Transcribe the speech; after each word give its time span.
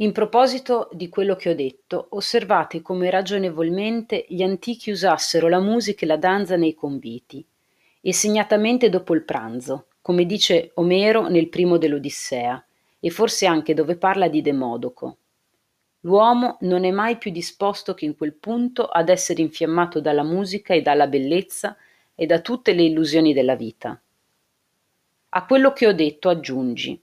In 0.00 0.12
proposito 0.12 0.88
di 0.92 1.08
quello 1.08 1.34
che 1.34 1.50
ho 1.50 1.54
detto, 1.56 2.06
osservate 2.10 2.82
come 2.82 3.10
ragionevolmente 3.10 4.26
gli 4.28 4.42
antichi 4.42 4.92
usassero 4.92 5.48
la 5.48 5.58
musica 5.58 6.04
e 6.04 6.06
la 6.06 6.16
danza 6.16 6.54
nei 6.54 6.72
conviti, 6.72 7.44
e 8.00 8.12
segnatamente 8.12 8.90
dopo 8.90 9.12
il 9.14 9.24
pranzo, 9.24 9.86
come 10.00 10.24
dice 10.24 10.70
Omero 10.74 11.26
nel 11.26 11.48
primo 11.48 11.78
dell'Odissea, 11.78 12.64
e 13.00 13.10
forse 13.10 13.46
anche 13.46 13.74
dove 13.74 13.96
parla 13.96 14.28
di 14.28 14.40
Demodoco. 14.40 15.16
L'uomo 16.02 16.58
non 16.60 16.84
è 16.84 16.92
mai 16.92 17.18
più 17.18 17.32
disposto 17.32 17.94
che 17.94 18.04
in 18.04 18.16
quel 18.16 18.34
punto 18.34 18.86
ad 18.86 19.08
essere 19.08 19.42
infiammato 19.42 20.00
dalla 20.00 20.22
musica 20.22 20.74
e 20.74 20.80
dalla 20.80 21.08
bellezza 21.08 21.76
e 22.14 22.24
da 22.24 22.40
tutte 22.40 22.72
le 22.72 22.84
illusioni 22.84 23.32
della 23.32 23.56
vita. 23.56 24.00
A 25.30 25.44
quello 25.44 25.72
che 25.72 25.88
ho 25.88 25.92
detto 25.92 26.28
aggiungi 26.28 27.02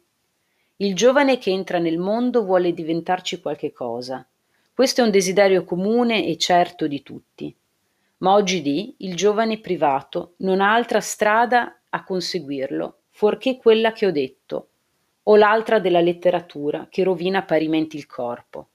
il 0.77 0.93
giovane 0.93 1.37
che 1.37 1.51
entra 1.51 1.79
nel 1.79 1.97
mondo 1.97 2.43
vuole 2.43 2.73
diventarci 2.73 3.39
qualche 3.39 3.71
cosa. 3.71 4.27
Questo 4.73 4.99
è 4.99 5.03
un 5.05 5.11
desiderio 5.11 5.63
comune 5.63 6.25
e 6.25 6.37
certo 6.37 6.85
di 6.85 7.01
tutti. 7.01 7.55
Ma 8.17 8.33
oggidì 8.33 8.95
il 8.99 9.15
giovane 9.15 9.59
privato 9.59 10.33
non 10.37 10.59
ha 10.59 10.73
altra 10.73 10.99
strada 10.99 11.79
a 11.89 12.03
conseguirlo, 12.03 13.03
fuorché 13.11 13.55
quella 13.55 13.93
che 13.93 14.05
ho 14.05 14.11
detto, 14.11 14.67
o 15.23 15.37
l'altra 15.37 15.79
della 15.79 16.01
letteratura 16.01 16.87
che 16.89 17.03
rovina 17.03 17.43
parimenti 17.43 17.95
il 17.95 18.05
corpo. 18.05 18.67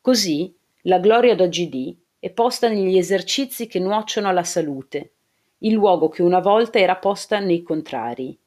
Così 0.00 0.54
la 0.82 1.00
gloria 1.00 1.34
d'oggidì 1.34 1.98
è 2.20 2.30
posta 2.30 2.68
negli 2.68 2.96
esercizi 2.96 3.66
che 3.66 3.80
nuociono 3.80 4.28
alla 4.28 4.44
salute, 4.44 5.14
il 5.58 5.72
luogo 5.72 6.08
che 6.08 6.22
una 6.22 6.40
volta 6.40 6.78
era 6.78 6.94
posta 6.94 7.40
nei 7.40 7.62
contrari. 7.62 8.38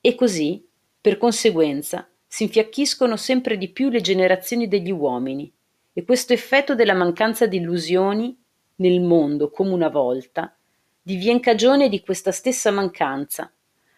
E 0.00 0.14
così, 0.16 0.66
per 1.00 1.18
conseguenza, 1.18 2.08
si 2.36 2.42
infiacchiscono 2.42 3.16
sempre 3.16 3.56
di 3.56 3.70
più 3.70 3.88
le 3.88 4.02
generazioni 4.02 4.68
degli 4.68 4.90
uomini 4.90 5.50
e 5.94 6.04
questo 6.04 6.34
effetto 6.34 6.74
della 6.74 6.92
mancanza 6.92 7.46
di 7.46 7.56
illusioni 7.56 8.38
nel 8.74 9.00
mondo 9.00 9.48
come 9.48 9.70
una 9.70 9.88
volta 9.88 10.54
divien 11.00 11.40
cagione 11.40 11.88
di 11.88 12.02
questa 12.02 12.32
stessa 12.32 12.70
mancanza, 12.70 13.50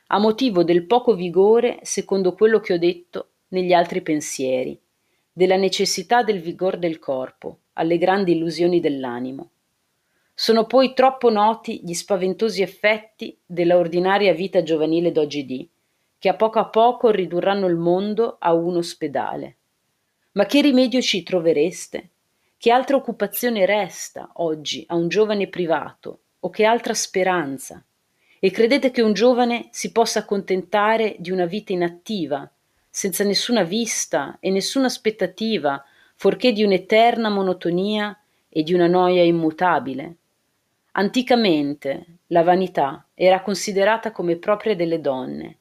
a 0.07 0.19
motivo 0.21 0.62
del 0.62 0.87
poco 0.87 1.17
vigore, 1.17 1.81
secondo 1.83 2.35
quello 2.35 2.61
che 2.61 2.75
ho 2.75 2.79
detto, 2.79 3.31
negli 3.49 3.73
altri 3.73 4.03
pensieri, 4.03 4.81
della 5.33 5.57
necessità 5.57 6.23
del 6.23 6.39
vigor 6.39 6.79
del 6.79 7.01
corpo, 7.01 7.62
alle 7.73 7.99
grandi 7.99 8.37
illusioni 8.37 8.79
dell'animo. 8.79 9.51
Sono 10.33 10.65
poi 10.67 10.95
troppo 10.95 11.29
noti 11.29 11.81
gli 11.83 11.93
spaventosi 11.93 12.62
effetti 12.62 13.37
della 13.45 13.79
ordinaria 13.79 14.33
vita 14.33 14.62
giovanile 14.62 15.11
d'oggidì, 15.11 15.69
che 16.19 16.29
a 16.29 16.35
poco 16.35 16.59
a 16.59 16.67
poco 16.67 17.11
ridurranno 17.11 17.67
il 17.67 17.77
mondo 17.77 18.37
a 18.41 18.53
un 18.53 18.77
ospedale. 18.77 19.57
Ma 20.33 20.47
che 20.47 20.61
rimedio 20.61 21.01
ci 21.01 21.23
trovereste? 21.23 22.11
Che 22.57 22.73
altra 22.73 22.97
occupazione 22.97 23.65
resta 23.67 24.31
oggi 24.35 24.85
a 24.89 24.97
un 24.97 25.09
giovane 25.09 25.47
privato 25.47 26.21
o 26.41 26.51
che 26.51 26.65
altra 26.65 26.93
speranza? 26.95 27.83
E 28.41 28.51
credete 28.51 28.91
che 28.91 29.01
un 29.01 29.13
giovane 29.13 29.69
si 29.71 29.93
possa 29.93 30.21
accontentare 30.21 31.15
di 31.19 31.31
una 31.31 31.45
vita 31.45 31.73
inattiva, 31.73 32.51
senza 32.91 33.23
nessuna 33.23 33.63
vista 33.63 34.39
e 34.41 34.51
nessuna 34.51 34.87
aspettativa, 34.87 35.85
fuorché 36.15 36.53
di 36.53 36.65
un'eterna 36.65 37.29
monotonia 37.29 38.17
e 38.49 38.63
di 38.65 38.75
una 38.75 38.89
noia 38.89 39.23
immutabile? 39.23 40.17
Anticamente 40.93 42.07
la 42.29 42.43
vanità 42.43 43.07
era 43.15 43.41
considerata 43.41 44.11
come 44.11 44.37
propria 44.37 44.75
delle 44.75 45.01
donne 45.01 45.59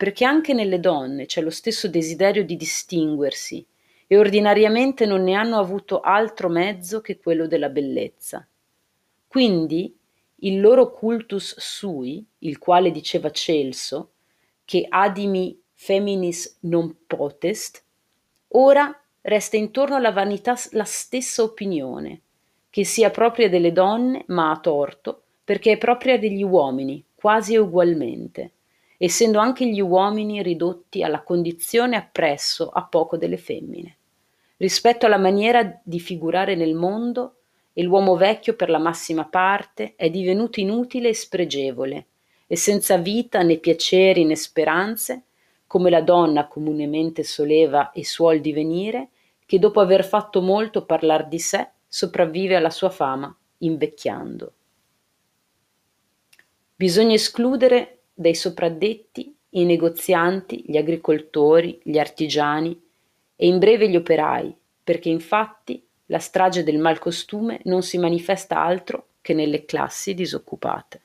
perché 0.00 0.24
anche 0.24 0.54
nelle 0.54 0.80
donne 0.80 1.26
c'è 1.26 1.42
lo 1.42 1.50
stesso 1.50 1.86
desiderio 1.86 2.42
di 2.42 2.56
distinguersi 2.56 3.62
e 4.06 4.16
ordinariamente 4.16 5.04
non 5.04 5.22
ne 5.22 5.34
hanno 5.34 5.58
avuto 5.58 6.00
altro 6.00 6.48
mezzo 6.48 7.02
che 7.02 7.18
quello 7.18 7.46
della 7.46 7.68
bellezza. 7.68 8.48
Quindi 9.28 9.94
il 10.36 10.58
loro 10.58 10.90
cultus 10.90 11.54
sui, 11.58 12.24
il 12.38 12.56
quale 12.56 12.90
diceva 12.90 13.30
Celso, 13.30 14.12
che 14.64 14.86
adimi 14.88 15.60
feminis 15.74 16.56
non 16.60 17.00
potest, 17.06 17.84
ora 18.52 18.98
resta 19.20 19.58
intorno 19.58 19.96
alla 19.96 20.12
vanità 20.12 20.56
la 20.70 20.84
stessa 20.84 21.42
opinione, 21.42 22.22
che 22.70 22.86
sia 22.86 23.10
propria 23.10 23.50
delle 23.50 23.72
donne, 23.72 24.24
ma 24.28 24.50
a 24.50 24.58
torto, 24.60 25.24
perché 25.44 25.72
è 25.72 25.76
propria 25.76 26.18
degli 26.18 26.42
uomini, 26.42 27.04
quasi 27.14 27.54
ugualmente 27.58 28.52
essendo 29.02 29.38
anche 29.38 29.66
gli 29.66 29.80
uomini 29.80 30.42
ridotti 30.42 31.02
alla 31.02 31.22
condizione 31.22 31.96
appresso 31.96 32.68
a 32.68 32.84
poco 32.84 33.16
delle 33.16 33.38
femmine. 33.38 33.96
Rispetto 34.58 35.06
alla 35.06 35.16
maniera 35.16 35.80
di 35.82 35.98
figurare 35.98 36.54
nel 36.54 36.74
mondo, 36.74 37.36
e 37.72 37.82
l'uomo 37.82 38.14
vecchio 38.16 38.56
per 38.56 38.68
la 38.68 38.78
massima 38.78 39.24
parte 39.24 39.94
è 39.96 40.10
divenuto 40.10 40.60
inutile 40.60 41.08
e 41.08 41.14
spregevole, 41.14 42.06
e 42.46 42.56
senza 42.56 42.98
vita 42.98 43.40
né 43.40 43.56
piaceri 43.56 44.26
né 44.26 44.36
speranze, 44.36 45.22
come 45.66 45.88
la 45.88 46.02
donna 46.02 46.46
comunemente 46.46 47.24
soleva 47.24 47.92
e 47.92 48.04
suol 48.04 48.40
divenire, 48.40 49.08
che 49.46 49.58
dopo 49.58 49.80
aver 49.80 50.04
fatto 50.04 50.42
molto 50.42 50.84
parlar 50.84 51.26
di 51.26 51.38
sé, 51.38 51.70
sopravvive 51.88 52.54
alla 52.54 52.68
sua 52.68 52.90
fama 52.90 53.34
invecchiando. 53.58 54.52
Bisogna 56.76 57.14
escludere 57.14 57.99
dai 58.20 58.34
sopradetti 58.34 59.34
i 59.50 59.64
negozianti, 59.64 60.62
gli 60.66 60.76
agricoltori, 60.76 61.80
gli 61.82 61.96
artigiani 61.98 62.78
e 63.34 63.46
in 63.46 63.58
breve 63.58 63.88
gli 63.88 63.96
operai, 63.96 64.54
perché 64.84 65.08
infatti 65.08 65.82
la 66.06 66.18
strage 66.18 66.62
del 66.62 66.76
malcostume 66.76 67.60
non 67.64 67.82
si 67.82 67.96
manifesta 67.96 68.60
altro 68.60 69.06
che 69.22 69.32
nelle 69.32 69.64
classi 69.64 70.12
disoccupate. 70.12 71.00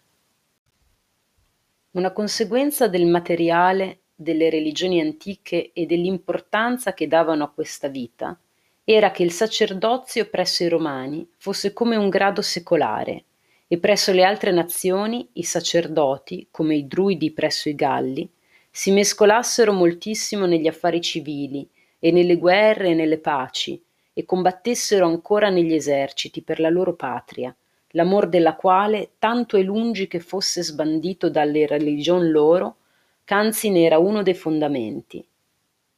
Una 1.91 2.11
conseguenza 2.11 2.89
del 2.89 3.05
materiale 3.05 3.99
delle 4.13 4.49
religioni 4.49 4.99
antiche 4.99 5.71
e 5.71 5.85
dell'importanza 5.85 6.93
che 6.93 7.07
davano 7.07 7.45
a 7.45 7.49
questa 7.49 7.87
vita 7.87 8.37
era 8.83 9.11
che 9.11 9.23
il 9.23 9.31
sacerdozio 9.31 10.29
presso 10.29 10.63
i 10.63 10.67
romani 10.67 11.25
fosse 11.37 11.71
come 11.71 11.95
un 11.95 12.09
grado 12.09 12.41
secolare 12.41 13.23
e 13.67 13.77
presso 13.77 14.11
le 14.11 14.23
altre 14.23 14.51
nazioni 14.51 15.27
i 15.33 15.43
sacerdoti, 15.43 16.47
come 16.51 16.75
i 16.75 16.87
druidi 16.87 17.31
presso 17.31 17.69
i 17.69 17.75
Galli, 17.75 18.29
si 18.69 18.91
mescolassero 18.91 19.71
moltissimo 19.73 20.45
negli 20.45 20.67
affari 20.67 21.01
civili 21.01 21.67
e 21.97 22.11
nelle 22.11 22.37
guerre 22.37 22.89
e 22.89 22.93
nelle 22.93 23.17
paci 23.17 23.81
e 24.13 24.25
combattessero 24.25 25.05
ancora 25.05 25.49
negli 25.49 25.73
eserciti 25.73 26.41
per 26.41 26.59
la 26.59 26.69
loro 26.69 26.93
patria, 26.93 27.55
l'amor 27.91 28.27
della 28.27 28.55
quale 28.55 29.11
tanto 29.17 29.57
è 29.57 29.61
lungi 29.61 30.07
che 30.07 30.19
fosse 30.19 30.61
sbandito 30.61 31.29
dalle 31.29 31.65
religion 31.65 32.29
loro, 32.29 32.77
ch'anzi 33.23 33.69
ne 33.69 33.83
era 33.83 33.97
uno 33.97 34.21
dei 34.21 34.35
fondamenti. 34.35 35.25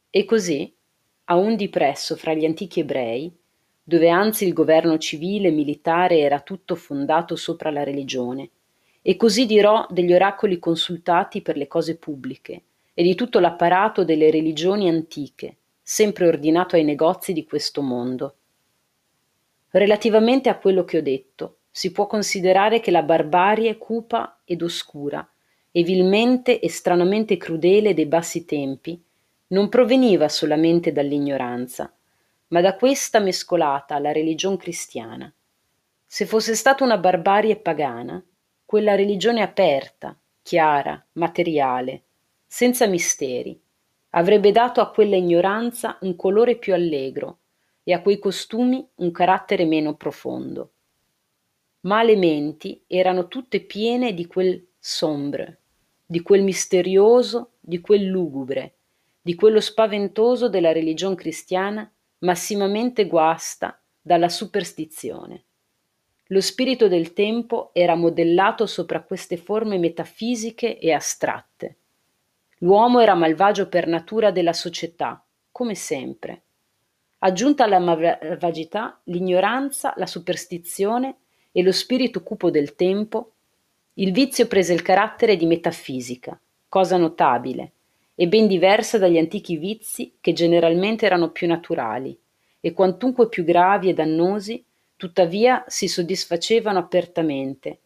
E 0.10 0.26
così, 0.26 0.74
a 1.26 1.36
un 1.36 1.56
di 1.56 1.70
presso 1.70 2.16
fra 2.16 2.34
gli 2.34 2.46
antichi 2.46 2.80
ebrei, 2.80 3.32
dove 3.90 4.10
anzi 4.10 4.46
il 4.46 4.52
governo 4.52 4.98
civile 4.98 5.48
e 5.48 5.52
militare 5.52 6.20
era 6.20 6.42
tutto 6.42 6.76
fondato 6.76 7.38
sopra 7.38 7.72
la 7.72 7.86
religione. 7.86 8.50
E 9.02 9.16
così 9.16 9.46
dirò 9.46 9.88
degli 9.90 10.12
oracoli 10.12 10.60
consultati 10.60 11.42
per 11.42 11.56
le 11.56 11.68
cose 11.68 11.96
pubbliche 11.96 12.64
e 12.94 13.02
di 13.02 13.16
tutto 13.16 13.40
l'apparato 13.40 14.04
delle 14.04 14.30
religioni 14.30 14.90
antiche, 14.90 15.56
sempre 15.82 16.28
ordinato 16.28 16.76
ai 16.76 16.84
negozi 16.84 17.32
di 17.32 17.46
questo 17.46 17.82
mondo. 17.82 18.36
Relativamente 19.70 20.50
a 20.50 20.58
quello 20.58 20.84
che 20.84 20.98
ho 20.98 21.02
detto, 21.02 21.60
si 21.72 21.94
può 21.94 22.08
considerare 22.08 22.82
che 22.82 22.92
la 22.92 23.04
barbarie 23.04 23.78
cupa 23.78 24.42
ed 24.44 24.64
oscura, 24.64 25.26
e 25.72 25.84
vilmente 25.84 26.60
e 26.60 26.70
stranamente 26.70 27.38
crudele 27.38 27.94
dei 27.94 28.06
bassi 28.06 28.44
tempi, 28.44 29.02
non 29.48 29.70
proveniva 29.70 30.28
solamente 30.28 30.92
dall'ignoranza, 30.92 31.90
ma 32.50 32.62
da 32.62 32.76
questa 32.76 33.20
mescolata 33.20 33.96
alla 33.96 34.12
religion 34.12 34.58
cristiana. 34.58 35.32
Se 36.06 36.26
fosse 36.26 36.56
stata 36.56 36.84
una 36.84 36.98
barbarie 36.98 37.58
pagana, 37.58 38.24
quella 38.66 38.96
religione 38.96 39.42
aperta, 39.42 40.18
chiara, 40.42 41.04
materiale, 41.14 42.04
senza 42.46 42.88
misteri, 42.88 43.60
avrebbe 44.12 44.52
dato 44.52 44.80
a 44.80 44.90
quella 44.90 45.18
ignoranza 45.18 45.98
un 46.02 46.16
colore 46.16 46.56
più 46.58 46.74
allegro 46.74 47.40
e 47.84 47.94
a 47.94 48.02
quei 48.02 48.20
costumi 48.20 48.86
un 48.96 49.12
carattere 49.12 49.66
meno 49.66 49.96
profondo. 49.96 50.72
Ma 51.82 52.04
le 52.04 52.16
menti 52.16 52.84
erano 52.88 53.28
tutte 53.28 53.62
piene 53.62 54.14
di 54.14 54.26
quel 54.26 54.66
sombre, 54.80 55.60
di 56.06 56.22
quel 56.22 56.44
misterioso, 56.44 57.52
di 57.60 57.80
quel 57.82 58.06
lugubre, 58.06 58.76
di 59.22 59.36
quello 59.36 59.60
spaventoso 59.60 60.48
della 60.48 60.72
religion 60.72 61.16
cristiana 61.16 61.90
massimamente 62.20 63.06
guasta 63.06 63.80
dalla 64.02 64.30
superstizione. 64.30 65.44
Lo 66.28 66.42
spirito 66.42 66.88
del 66.88 67.14
tempo 67.14 67.70
era 67.74 67.96
modellato 67.96 68.66
sopra 68.66 69.02
queste 69.02 69.38
forme 69.38 69.78
metafisiche 69.78 70.78
e 70.78 70.92
astratte. 70.92 71.76
L'uomo 72.60 73.00
era 73.00 73.14
malvagio 73.14 73.70
per 73.70 73.88
natura 73.88 74.32
della 74.32 74.54
società, 74.54 75.24
come 75.52 75.76
sempre. 75.76 76.42
Aggiunta 77.20 77.64
alla 77.64 77.80
malvagità, 77.80 79.00
l'ignoranza, 79.06 79.94
la 79.96 80.06
superstizione 80.06 81.18
e 81.52 81.64
lo 81.64 81.72
spirito 81.72 82.22
cupo 82.24 82.50
del 82.52 82.76
tempo, 82.76 83.32
il 83.94 84.12
vizio 84.12 84.48
prese 84.48 84.74
il 84.74 84.82
carattere 84.82 85.36
di 85.36 85.46
metafisica, 85.46 86.40
cosa 86.68 86.98
notabile, 86.98 87.72
e 88.20 88.28
ben 88.28 88.48
diversa 88.48 88.98
dagli 88.98 89.20
antichi 89.20 89.58
vizi 89.58 90.16
che 90.20 90.34
generalmente 90.34 91.06
erano 91.06 91.30
più 91.30 91.46
naturali, 91.46 92.18
e 92.60 92.74
quantunque 92.74 93.30
più 93.30 93.44
gravi 93.44 93.90
e 93.90 93.94
dannosi, 93.94 94.66
tuttavia 94.96 95.64
si 95.68 95.88
soddisfacevano 95.88 96.80
apertamente, 96.80 97.78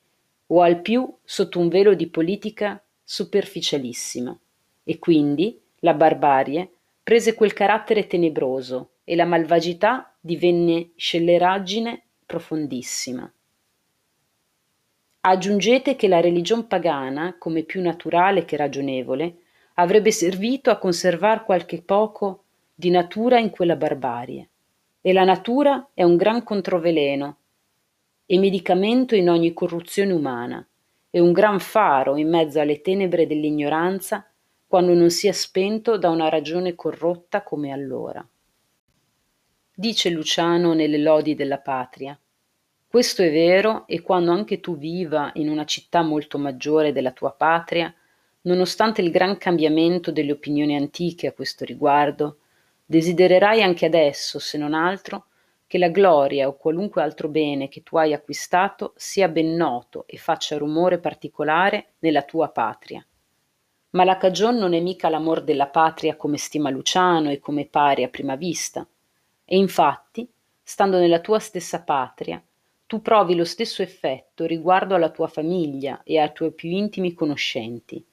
o 0.47 0.61
al 0.61 0.79
più 0.79 1.13
sotto 1.21 1.59
un 1.59 1.67
velo 1.67 1.93
di 1.95 2.07
politica 2.07 2.81
superficialissima. 3.03 4.39
E 4.85 4.99
quindi 4.99 5.59
la 5.79 5.93
barbarie 5.93 6.69
prese 7.03 7.33
quel 7.33 7.51
carattere 7.51 8.07
tenebroso, 8.07 8.91
e 9.03 9.17
la 9.17 9.25
malvagità 9.25 10.15
divenne 10.21 10.91
scelleraggine 10.95 12.03
profondissima. 12.25 13.29
Aggiungete 15.23 15.97
che 15.97 16.07
la 16.07 16.21
religion 16.21 16.67
pagana, 16.67 17.35
come 17.37 17.63
più 17.63 17.81
naturale 17.81 18.45
che 18.45 18.55
ragionevole, 18.55 19.40
avrebbe 19.81 20.11
servito 20.11 20.69
a 20.69 20.77
conservar 20.77 21.43
qualche 21.43 21.81
poco 21.81 22.43
di 22.73 22.89
natura 22.89 23.39
in 23.39 23.49
quella 23.49 23.75
barbarie. 23.75 24.49
E 25.01 25.13
la 25.13 25.23
natura 25.23 25.89
è 25.93 26.03
un 26.03 26.15
gran 26.15 26.43
controveleno 26.43 27.37
e 28.25 28.37
medicamento 28.37 29.15
in 29.15 29.29
ogni 29.29 29.53
corruzione 29.53 30.13
umana, 30.13 30.65
e 31.09 31.19
un 31.19 31.33
gran 31.33 31.59
faro 31.59 32.15
in 32.15 32.29
mezzo 32.29 32.59
alle 32.59 32.81
tenebre 32.81 33.27
dell'ignoranza 33.27 34.25
quando 34.65 34.93
non 34.93 35.09
sia 35.09 35.33
spento 35.33 35.97
da 35.97 36.09
una 36.09 36.29
ragione 36.29 36.75
corrotta 36.75 37.43
come 37.43 37.71
allora 37.71 38.25
dice 39.81 40.11
Luciano 40.11 40.73
nelle 40.73 40.99
lodi 40.99 41.33
della 41.33 41.57
patria. 41.57 42.17
Questo 42.87 43.23
è 43.23 43.31
vero 43.31 43.87
e 43.87 44.01
quando 44.01 44.31
anche 44.31 44.59
tu 44.59 44.77
viva 44.77 45.31
in 45.35 45.49
una 45.49 45.65
città 45.65 46.03
molto 46.03 46.37
maggiore 46.37 46.91
della 46.91 47.11
tua 47.11 47.31
patria, 47.31 47.91
nonostante 48.41 49.01
il 49.01 49.11
gran 49.11 49.37
cambiamento 49.37 50.11
delle 50.11 50.31
opinioni 50.31 50.75
antiche 50.75 51.27
a 51.27 51.33
questo 51.33 51.65
riguardo, 51.65 52.37
desidererai 52.85 53.61
anche 53.61 53.85
adesso, 53.85 54.39
se 54.39 54.57
non 54.57 54.73
altro, 54.73 55.25
che 55.67 55.77
la 55.77 55.89
gloria 55.89 56.47
o 56.47 56.57
qualunque 56.57 57.01
altro 57.01 57.29
bene 57.29 57.69
che 57.69 57.81
tu 57.81 57.95
hai 57.97 58.13
acquistato 58.13 58.93
sia 58.97 59.29
ben 59.29 59.55
noto 59.55 60.03
e 60.05 60.17
faccia 60.17 60.57
rumore 60.57 60.97
particolare 60.97 61.93
nella 61.99 62.23
tua 62.23 62.49
patria. 62.49 63.05
Ma 63.91 64.03
la 64.03 64.17
cagion 64.17 64.57
non 64.57 64.73
è 64.73 64.79
mica 64.81 65.07
l'amor 65.07 65.43
della 65.43 65.67
patria 65.67 66.17
come 66.17 66.37
stima 66.37 66.69
Luciano 66.69 67.29
e 67.29 67.39
come 67.39 67.65
pare 67.65 68.03
a 68.03 68.09
prima 68.09 68.35
vista, 68.35 68.85
e 69.45 69.57
infatti, 69.57 70.29
stando 70.61 70.97
nella 70.97 71.19
tua 71.19 71.39
stessa 71.39 71.81
patria, 71.83 72.41
tu 72.85 73.01
provi 73.01 73.35
lo 73.35 73.45
stesso 73.45 73.81
effetto 73.81 74.45
riguardo 74.45 74.95
alla 74.95 75.09
tua 75.09 75.27
famiglia 75.27 76.01
e 76.03 76.19
ai 76.19 76.33
tuoi 76.33 76.51
più 76.51 76.69
intimi 76.69 77.13
conoscenti. 77.13 78.05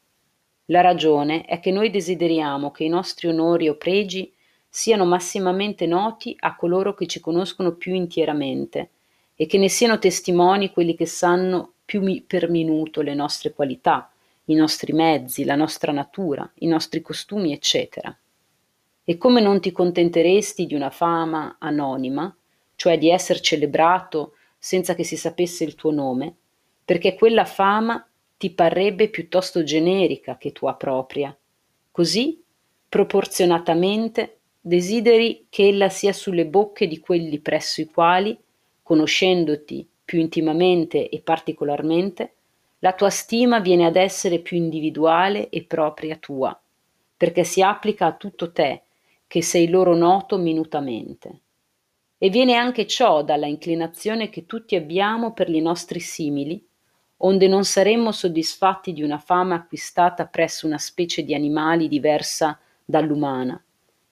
La 0.70 0.81
ragione 0.82 1.44
è 1.44 1.61
che 1.61 1.70
noi 1.70 1.91
desideriamo 1.91 2.70
che 2.70 2.85
i 2.85 2.88
nostri 2.88 3.29
onori 3.29 3.69
o 3.69 3.76
pregi 3.76 4.32
siano 4.69 5.06
massimamente 5.06 5.87
noti 5.87 6.37
a 6.41 6.56
coloro 6.56 6.93
che 6.93 7.06
ci 7.06 7.20
conoscono 7.20 7.73
più 7.73 7.94
intieramente 7.94 8.91
e 9.35 9.47
che 9.47 9.56
ne 9.56 9.69
siano 9.69 9.99
testimoni 9.99 10.70
quelli 10.70 10.94
che 10.94 11.06
sanno 11.06 11.73
più 11.85 12.03
mi- 12.03 12.20
per 12.20 12.50
minuto 12.50 13.00
le 13.00 13.15
nostre 13.15 13.53
qualità, 13.55 14.11
i 14.47 14.55
nostri 14.55 14.93
mezzi, 14.93 15.44
la 15.44 15.55
nostra 15.55 15.91
natura, 15.91 16.49
i 16.56 16.67
nostri 16.67 17.00
costumi, 17.00 17.53
eccetera. 17.53 18.15
E 19.05 19.17
come 19.17 19.41
non 19.41 19.61
ti 19.61 19.73
contenteresti 19.73 20.67
di 20.67 20.75
una 20.75 20.91
fama 20.91 21.56
anonima, 21.59 22.35
cioè 22.76 22.99
di 22.99 23.09
essere 23.09 23.41
celebrato 23.41 24.35
senza 24.59 24.94
che 24.94 25.05
si 25.05 25.17
sapesse 25.17 25.65
il 25.65 25.75
tuo 25.75 25.93
nome, 25.93 26.35
perché 26.85 27.15
quella 27.15 27.47
fama 27.47 28.06
ti 28.38 28.50
parrebbe 28.50 29.08
piuttosto 29.08 29.64
generica 29.64 30.38
che 30.38 30.52
tua 30.52 30.75
propria. 30.75 31.37
Così, 31.90 32.40
proporzionatamente, 32.88 34.38
desideri 34.61 35.46
che 35.50 35.67
ella 35.67 35.88
sia 35.88 36.12
sulle 36.12 36.46
bocche 36.46 36.87
di 36.87 37.00
quelli 37.00 37.40
presso 37.40 37.81
i 37.81 37.87
quali, 37.87 38.38
conoscendoti 38.82 39.87
più 40.05 40.20
intimamente 40.20 41.08
e 41.08 41.20
particolarmente, 41.20 42.35
la 42.79 42.93
tua 42.93 43.11
stima 43.11 43.58
viene 43.58 43.85
ad 43.85 43.96
essere 43.96 44.38
più 44.38 44.56
individuale 44.56 45.49
e 45.49 45.64
propria 45.64 46.17
tua, 46.17 46.58
perché 47.17 47.43
si 47.43 47.61
applica 47.61 48.06
a 48.06 48.14
tutto 48.14 48.52
te 48.52 48.82
che 49.26 49.43
sei 49.43 49.69
loro 49.69 49.96
noto 49.96 50.38
minutamente. 50.38 51.41
E 52.17 52.31
viene 52.31 52.55
anche 52.55 52.87
ciò 52.87 53.25
dalla 53.25 53.46
inclinazione 53.46 54.31
che 54.31 54.46
tutti 54.46 54.76
abbiamo 54.76 55.32
per 55.32 55.49
i 55.49 55.61
nostri 55.61 55.99
simili, 55.99 56.64
onde 57.19 57.49
non 57.49 57.65
saremmo 57.65 58.12
soddisfatti 58.12 58.93
di 58.93 59.03
una 59.03 59.19
fama 59.19 59.55
acquistata 59.55 60.26
presso 60.26 60.67
una 60.67 60.79
specie 60.79 61.23
di 61.25 61.35
animali 61.35 61.88
diversa 61.88 62.59
dall'umana. 62.85 63.62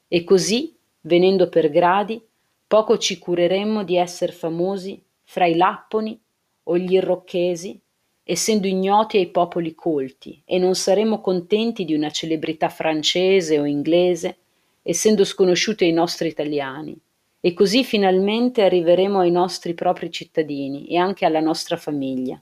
E 0.08 0.25
così, 0.25 0.75
venendo 1.03 1.49
per 1.49 1.70
gradi, 1.70 2.20
poco 2.67 2.99
ci 2.99 3.19
cureremmo 3.19 3.85
di 3.85 3.97
essere 3.97 4.32
famosi 4.32 5.00
fra 5.23 5.47
i 5.47 5.56
lapponi 5.56 6.19
o 6.64 6.76
gli 6.76 6.94
irrocchesi, 6.94 7.81
essendo 8.25 8.67
ignoti 8.67 9.19
ai 9.19 9.29
popoli 9.29 9.75
colti, 9.75 10.43
e 10.44 10.58
non 10.58 10.75
saremmo 10.75 11.20
contenti 11.20 11.85
di 11.85 11.94
una 11.94 12.11
celebrità 12.11 12.69
francese 12.69 13.58
o 13.61 13.64
inglese, 13.64 14.38
essendo 14.82 15.25
sconosciute 15.25 15.85
ai 15.85 15.93
nostri 15.93 16.29
italiani, 16.29 16.99
e 17.41 17.55
così 17.55 17.85
finalmente 17.85 18.62
arriveremo 18.62 19.20
ai 19.20 19.31
nostri 19.31 19.75
propri 19.75 20.11
cittadini 20.11 20.87
e 20.87 20.97
anche 20.97 21.25
alla 21.25 21.41
nostra 21.41 21.76
famiglia. 21.76 22.41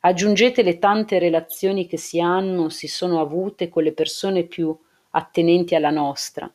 Aggiungete 0.00 0.62
le 0.62 0.78
tante 0.78 1.18
relazioni 1.18 1.86
che 1.86 1.96
si 1.96 2.20
hanno 2.20 2.68
si 2.68 2.86
sono 2.86 3.20
avute 3.20 3.68
con 3.68 3.82
le 3.82 3.92
persone 3.92 4.44
più 4.44 4.76
attenenti 5.10 5.74
alla 5.74 5.90
nostra, 5.90 6.50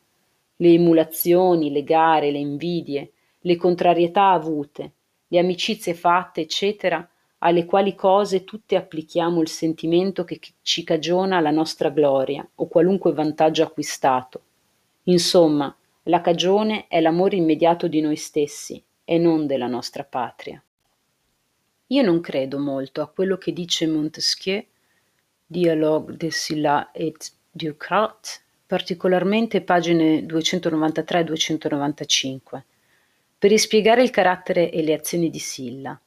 le 0.55 0.69
emulazioni, 0.69 1.71
le 1.71 1.83
gare, 1.83 2.31
le 2.31 2.37
invidie, 2.39 3.11
le 3.39 3.55
contrarietà 3.55 4.31
avute, 4.31 4.91
le 5.27 5.39
amicizie 5.39 5.93
fatte, 5.93 6.41
eccetera, 6.41 7.07
alle 7.39 7.65
quali 7.65 7.95
cose 7.95 8.45
tutte 8.45 8.77
applichiamo 8.77 9.41
il 9.41 9.49
sentimento 9.49 10.23
che 10.23 10.39
ci 10.61 10.83
cagiona 10.83 11.41
la 11.41 11.51
nostra 11.51 11.89
gloria 11.89 12.47
o 12.55 12.67
qualunque 12.67 13.11
vantaggio 13.11 13.63
acquistato 13.63 14.41
Insomma, 15.05 15.75
la 16.03 16.21
cagione 16.21 16.87
è 16.87 17.01
l'amore 17.01 17.35
immediato 17.35 17.87
di 17.87 17.99
noi 17.99 18.15
stessi 18.15 18.81
e 19.03 19.17
non 19.17 19.45
della 19.47 19.67
nostra 19.67 20.05
patria. 20.05 20.63
Io 21.93 22.01
non 22.01 22.21
credo 22.21 22.57
molto 22.57 23.03
a 23.03 23.07
quello 23.07 23.37
che 23.37 23.53
dice 23.53 23.85
Montesquieu, 23.85 24.65
Dialogue 25.45 26.17
de 26.17 26.31
Sylla 26.31 26.89
et 26.91 27.31
Ducrat, 27.51 28.41
particolarmente 28.65 29.61
pagine 29.61 30.25
293 30.25 31.19
e 31.19 31.23
295, 31.23 32.65
per 33.37 33.51
rispiegare 33.51 34.01
il 34.01 34.09
carattere 34.09 34.71
e 34.71 34.81
le 34.81 34.93
azioni 34.95 35.29
di 35.29 35.37
Silla. 35.37 36.01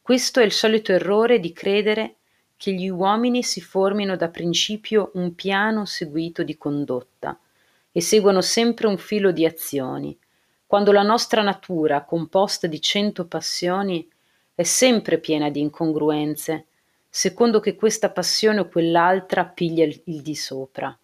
Questo 0.00 0.40
è 0.40 0.44
il 0.44 0.52
solito 0.52 0.90
errore 0.90 1.38
di 1.38 1.52
credere 1.52 2.14
che 2.56 2.72
gli 2.72 2.88
uomini 2.88 3.42
si 3.42 3.60
formino 3.60 4.16
da 4.16 4.30
principio 4.30 5.10
un 5.14 5.34
piano 5.34 5.84
seguito 5.84 6.42
di 6.42 6.56
condotta, 6.56 7.38
e 7.92 8.00
seguono 8.00 8.40
sempre 8.40 8.86
un 8.86 8.96
filo 8.96 9.32
di 9.32 9.44
azioni, 9.44 10.18
quando 10.66 10.92
la 10.92 11.02
nostra 11.02 11.42
natura, 11.42 12.04
composta 12.04 12.66
di 12.66 12.80
cento 12.80 13.26
passioni, 13.26 14.08
è 14.60 14.64
sempre 14.64 15.16
piena 15.16 15.48
di 15.48 15.60
incongruenze, 15.60 16.66
secondo 17.08 17.60
che 17.60 17.76
questa 17.76 18.10
passione 18.10 18.60
o 18.60 18.68
quell'altra 18.68 19.46
piglia 19.46 19.84
il, 19.84 19.98
il 20.04 20.20
di 20.20 20.36
sopra. 20.36 20.94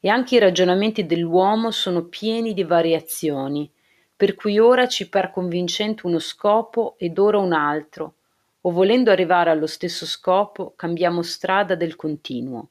E 0.00 0.08
anche 0.08 0.36
i 0.36 0.38
ragionamenti 0.38 1.04
dell'uomo 1.04 1.70
sono 1.70 2.04
pieni 2.04 2.54
di 2.54 2.64
variazioni, 2.64 3.70
per 4.16 4.34
cui 4.34 4.58
ora 4.58 4.88
ci 4.88 5.10
par 5.10 5.32
convincente 5.32 6.06
uno 6.06 6.18
scopo 6.18 6.94
ed 6.96 7.18
ora 7.18 7.36
un 7.36 7.52
altro, 7.52 8.14
o 8.62 8.70
volendo 8.70 9.10
arrivare 9.10 9.50
allo 9.50 9.66
stesso 9.66 10.06
scopo 10.06 10.72
cambiamo 10.74 11.20
strada 11.20 11.74
del 11.74 11.94
continuo. 11.94 12.68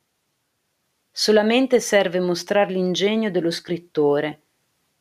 Solamente 1.12 1.79
serve 1.79 2.20
mostrar 2.20 2.72
l'ingegno 2.72 3.29
dello 3.29 3.51
scrittore, 3.51 4.41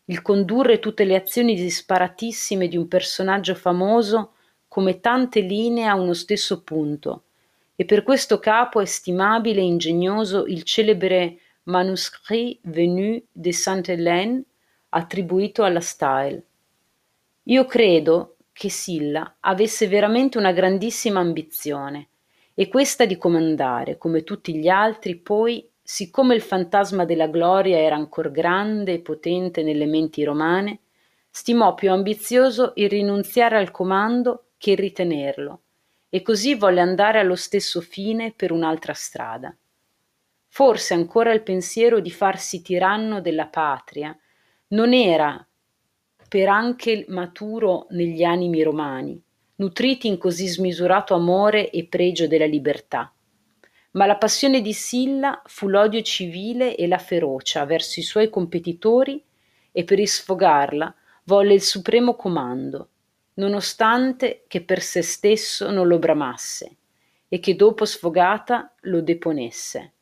il 0.04 0.20
condurre 0.20 0.78
tutte 0.78 1.04
le 1.04 1.16
azioni 1.16 1.54
disparatissime 1.54 2.68
di 2.68 2.76
un 2.76 2.86
personaggio 2.86 3.54
famoso 3.54 4.32
come 4.70 5.00
tante 5.00 5.40
linee 5.40 5.86
a 5.86 5.96
uno 5.96 6.14
stesso 6.14 6.62
punto, 6.62 7.24
e 7.74 7.84
per 7.84 8.04
questo 8.04 8.38
capo 8.38 8.80
è 8.80 8.84
stimabile 8.84 9.60
e 9.60 9.64
ingegnoso 9.64 10.46
il 10.46 10.62
celebre 10.62 11.38
Manuscrit 11.64 12.60
venu 12.62 13.20
de 13.32 13.52
Sainte-Hélène 13.52 14.44
attribuito 14.90 15.64
alla 15.64 15.80
Style. 15.80 16.40
Io 17.44 17.64
credo 17.64 18.36
che 18.52 18.68
Silla 18.68 19.38
avesse 19.40 19.88
veramente 19.88 20.38
una 20.38 20.52
grandissima 20.52 21.18
ambizione, 21.18 22.06
e 22.54 22.68
questa 22.68 23.06
di 23.06 23.16
comandare, 23.16 23.98
come 23.98 24.22
tutti 24.22 24.54
gli 24.54 24.68
altri, 24.68 25.16
poi 25.16 25.68
siccome 25.82 26.36
il 26.36 26.42
fantasma 26.42 27.04
della 27.04 27.26
gloria 27.26 27.76
era 27.76 27.96
ancor 27.96 28.30
grande 28.30 28.92
e 28.92 29.00
potente 29.00 29.64
nelle 29.64 29.86
menti 29.86 30.22
romane, 30.22 30.82
stimò 31.28 31.74
più 31.74 31.90
ambizioso 31.90 32.70
il 32.76 32.88
rinunziare 32.88 33.56
al 33.56 33.72
comando 33.72 34.44
che 34.60 34.74
ritenerlo, 34.74 35.62
e 36.10 36.20
così 36.20 36.54
volle 36.54 36.80
andare 36.80 37.18
allo 37.18 37.36
stesso 37.36 37.80
fine 37.80 38.32
per 38.36 38.52
un'altra 38.52 38.92
strada. 38.92 39.56
Forse 40.48 40.92
ancora 40.92 41.32
il 41.32 41.42
pensiero 41.42 42.00
di 42.00 42.10
farsi 42.10 42.60
tiranno 42.60 43.22
della 43.22 43.46
patria 43.46 44.14
non 44.68 44.92
era 44.92 45.42
per 46.28 46.48
anche 46.48 47.06
maturo 47.08 47.86
negli 47.90 48.22
animi 48.22 48.62
romani, 48.62 49.18
nutriti 49.56 50.08
in 50.08 50.18
così 50.18 50.46
smisurato 50.46 51.14
amore 51.14 51.70
e 51.70 51.86
pregio 51.86 52.26
della 52.26 52.44
libertà 52.44 53.10
ma 53.92 54.06
la 54.06 54.16
passione 54.16 54.60
di 54.60 54.72
Silla 54.72 55.42
fu 55.46 55.68
l'odio 55.68 56.00
civile 56.02 56.76
e 56.76 56.86
la 56.86 56.98
ferocia 56.98 57.64
verso 57.64 57.98
i 57.98 58.04
suoi 58.04 58.28
competitori 58.28 59.22
e 59.72 59.84
per 59.84 60.06
sfogarla 60.06 60.94
volle 61.24 61.54
il 61.54 61.62
supremo 61.62 62.14
comando, 62.14 62.88
nonostante 63.34 64.44
che 64.46 64.62
per 64.62 64.82
se 64.82 65.02
stesso 65.02 65.70
non 65.70 65.86
lo 65.86 65.98
bramasse 65.98 66.76
e 67.28 67.38
che 67.38 67.54
dopo 67.54 67.84
sfogata 67.84 68.74
lo 68.82 69.00
deponesse, 69.00 69.92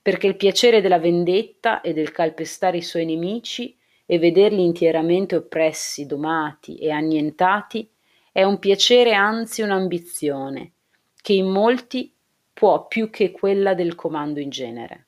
perché 0.00 0.26
il 0.26 0.36
piacere 0.36 0.80
della 0.80 0.98
vendetta 0.98 1.80
e 1.80 1.92
del 1.92 2.12
calpestare 2.12 2.78
i 2.78 2.82
suoi 2.82 3.04
nemici 3.04 3.76
e 4.06 4.18
vederli 4.18 4.64
intieramente 4.64 5.36
oppressi, 5.36 6.06
domati 6.06 6.76
e 6.76 6.90
annientati 6.90 7.88
è 8.30 8.44
un 8.44 8.58
piacere 8.58 9.12
anzi 9.12 9.62
un'ambizione, 9.62 10.72
che 11.20 11.32
in 11.32 11.48
molti 11.48 12.14
può 12.52 12.86
più 12.86 13.10
che 13.10 13.30
quella 13.30 13.74
del 13.74 13.94
comando 13.94 14.40
in 14.40 14.50
genere. 14.50 15.06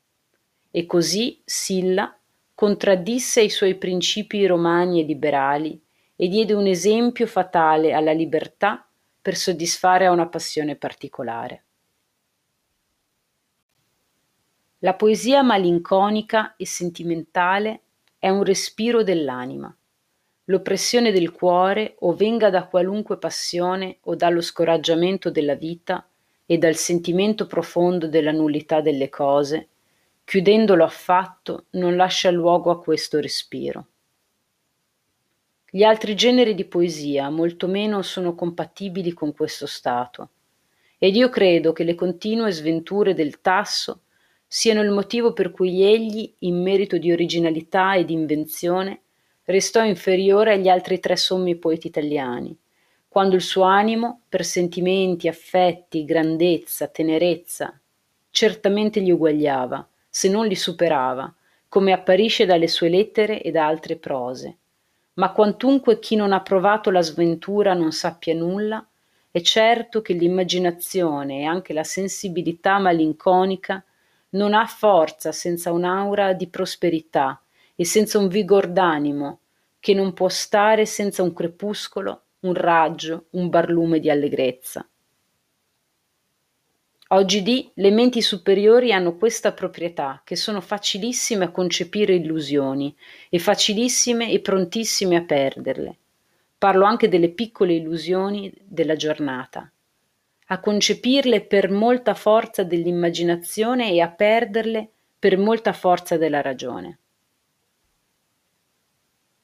E 0.70 0.86
così 0.86 1.40
Silla 1.44 2.16
contraddisse 2.54 3.42
i 3.42 3.50
suoi 3.50 3.76
principi 3.76 4.46
romani 4.46 5.00
e 5.00 5.04
liberali 5.04 5.80
e 6.16 6.28
diede 6.28 6.52
un 6.52 6.66
esempio 6.66 7.26
fatale 7.26 7.92
alla 7.92 8.12
libertà 8.12 8.86
per 9.20 9.36
soddisfare 9.36 10.06
a 10.06 10.10
una 10.10 10.28
passione 10.28 10.76
particolare. 10.76 11.64
La 14.78 14.94
poesia 14.94 15.42
malinconica 15.42 16.56
e 16.56 16.66
sentimentale 16.66 17.80
è 18.18 18.28
un 18.28 18.44
respiro 18.44 19.02
dell'anima, 19.02 19.74
l'oppressione 20.44 21.10
del 21.10 21.32
cuore 21.32 21.96
o 22.00 22.14
venga 22.14 22.50
da 22.50 22.66
qualunque 22.66 23.16
passione 23.16 23.98
o 24.02 24.14
dallo 24.14 24.40
scoraggiamento 24.40 25.30
della 25.30 25.54
vita 25.54 26.06
e 26.44 26.58
dal 26.58 26.74
sentimento 26.74 27.46
profondo 27.46 28.06
della 28.06 28.32
nullità 28.32 28.82
delle 28.82 29.08
cose, 29.08 29.68
chiudendolo 30.24 30.84
affatto, 30.84 31.66
non 31.70 31.96
lascia 31.96 32.30
luogo 32.30 32.70
a 32.70 32.78
questo 32.78 33.20
respiro. 33.20 33.86
Gli 35.74 35.82
altri 35.82 36.14
generi 36.14 36.54
di 36.54 36.66
poesia 36.66 37.30
molto 37.30 37.66
meno 37.66 38.00
sono 38.02 38.36
compatibili 38.36 39.12
con 39.12 39.34
questo 39.34 39.66
stato, 39.66 40.28
ed 40.98 41.16
io 41.16 41.28
credo 41.30 41.72
che 41.72 41.82
le 41.82 41.96
continue 41.96 42.52
sventure 42.52 43.12
del 43.12 43.40
Tasso 43.40 44.02
siano 44.46 44.82
il 44.82 44.92
motivo 44.92 45.32
per 45.32 45.50
cui 45.50 45.82
egli, 45.82 46.32
in 46.38 46.62
merito 46.62 46.96
di 46.96 47.10
originalità 47.10 47.94
e 47.94 48.04
di 48.04 48.12
invenzione, 48.12 49.00
restò 49.46 49.84
inferiore 49.84 50.52
agli 50.52 50.68
altri 50.68 51.00
tre 51.00 51.16
sommi 51.16 51.56
poeti 51.56 51.88
italiani, 51.88 52.56
quando 53.08 53.34
il 53.34 53.42
suo 53.42 53.64
animo, 53.64 54.20
per 54.28 54.44
sentimenti, 54.44 55.26
affetti, 55.26 56.04
grandezza, 56.04 56.86
tenerezza, 56.86 57.76
certamente 58.30 59.00
gli 59.00 59.10
uguagliava, 59.10 59.88
se 60.08 60.28
non 60.28 60.46
li 60.46 60.54
superava, 60.54 61.34
come 61.68 61.90
apparisce 61.90 62.46
dalle 62.46 62.68
sue 62.68 62.88
lettere 62.88 63.42
e 63.42 63.50
da 63.50 63.66
altre 63.66 63.96
prose. 63.96 64.58
Ma 65.14 65.32
quantunque 65.32 65.98
chi 65.98 66.16
non 66.16 66.32
ha 66.32 66.42
provato 66.42 66.90
la 66.90 67.02
sventura 67.02 67.74
non 67.74 67.92
sappia 67.92 68.34
nulla, 68.34 68.84
è 69.30 69.40
certo 69.40 70.02
che 70.02 70.12
l'immaginazione 70.12 71.40
e 71.40 71.44
anche 71.44 71.72
la 71.72 71.84
sensibilità 71.84 72.78
malinconica 72.78 73.84
non 74.30 74.54
ha 74.54 74.66
forza 74.66 75.32
senza 75.32 75.72
un'aura 75.72 76.32
di 76.32 76.48
prosperità 76.48 77.40
e 77.74 77.84
senza 77.84 78.18
un 78.18 78.28
vigor 78.28 78.68
d'animo 78.68 79.40
che 79.80 79.94
non 79.94 80.12
può 80.12 80.28
stare 80.28 80.86
senza 80.86 81.22
un 81.22 81.32
crepuscolo 81.32 82.22
un 82.40 82.54
raggio, 82.54 83.26
un 83.30 83.48
barlume 83.48 83.98
di 84.00 84.10
allegrezza. 84.10 84.86
Oggi 87.08 87.42
di 87.42 87.70
le 87.74 87.90
menti 87.90 88.22
superiori 88.22 88.92
hanno 88.92 89.16
questa 89.16 89.52
proprietà, 89.52 90.22
che 90.24 90.36
sono 90.36 90.60
facilissime 90.62 91.44
a 91.44 91.50
concepire 91.50 92.14
illusioni 92.14 92.96
e 93.28 93.38
facilissime 93.38 94.30
e 94.30 94.40
prontissime 94.40 95.16
a 95.16 95.22
perderle. 95.22 95.96
Parlo 96.56 96.86
anche 96.86 97.08
delle 97.08 97.28
piccole 97.28 97.74
illusioni 97.74 98.50
della 98.64 98.96
giornata. 98.96 99.70
A 100.46 100.60
concepirle 100.60 101.42
per 101.42 101.70
molta 101.70 102.14
forza 102.14 102.64
dell'immaginazione 102.64 103.92
e 103.92 104.00
a 104.00 104.08
perderle 104.08 104.88
per 105.18 105.36
molta 105.36 105.74
forza 105.74 106.16
della 106.16 106.40
ragione. 106.40 106.98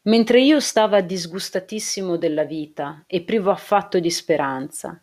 Mentre 0.02 0.40
io 0.40 0.60
stava 0.60 1.02
disgustatissimo 1.02 2.16
della 2.16 2.44
vita 2.44 3.04
e 3.06 3.20
privo 3.22 3.50
affatto 3.50 3.98
di 3.98 4.10
speranza, 4.10 4.98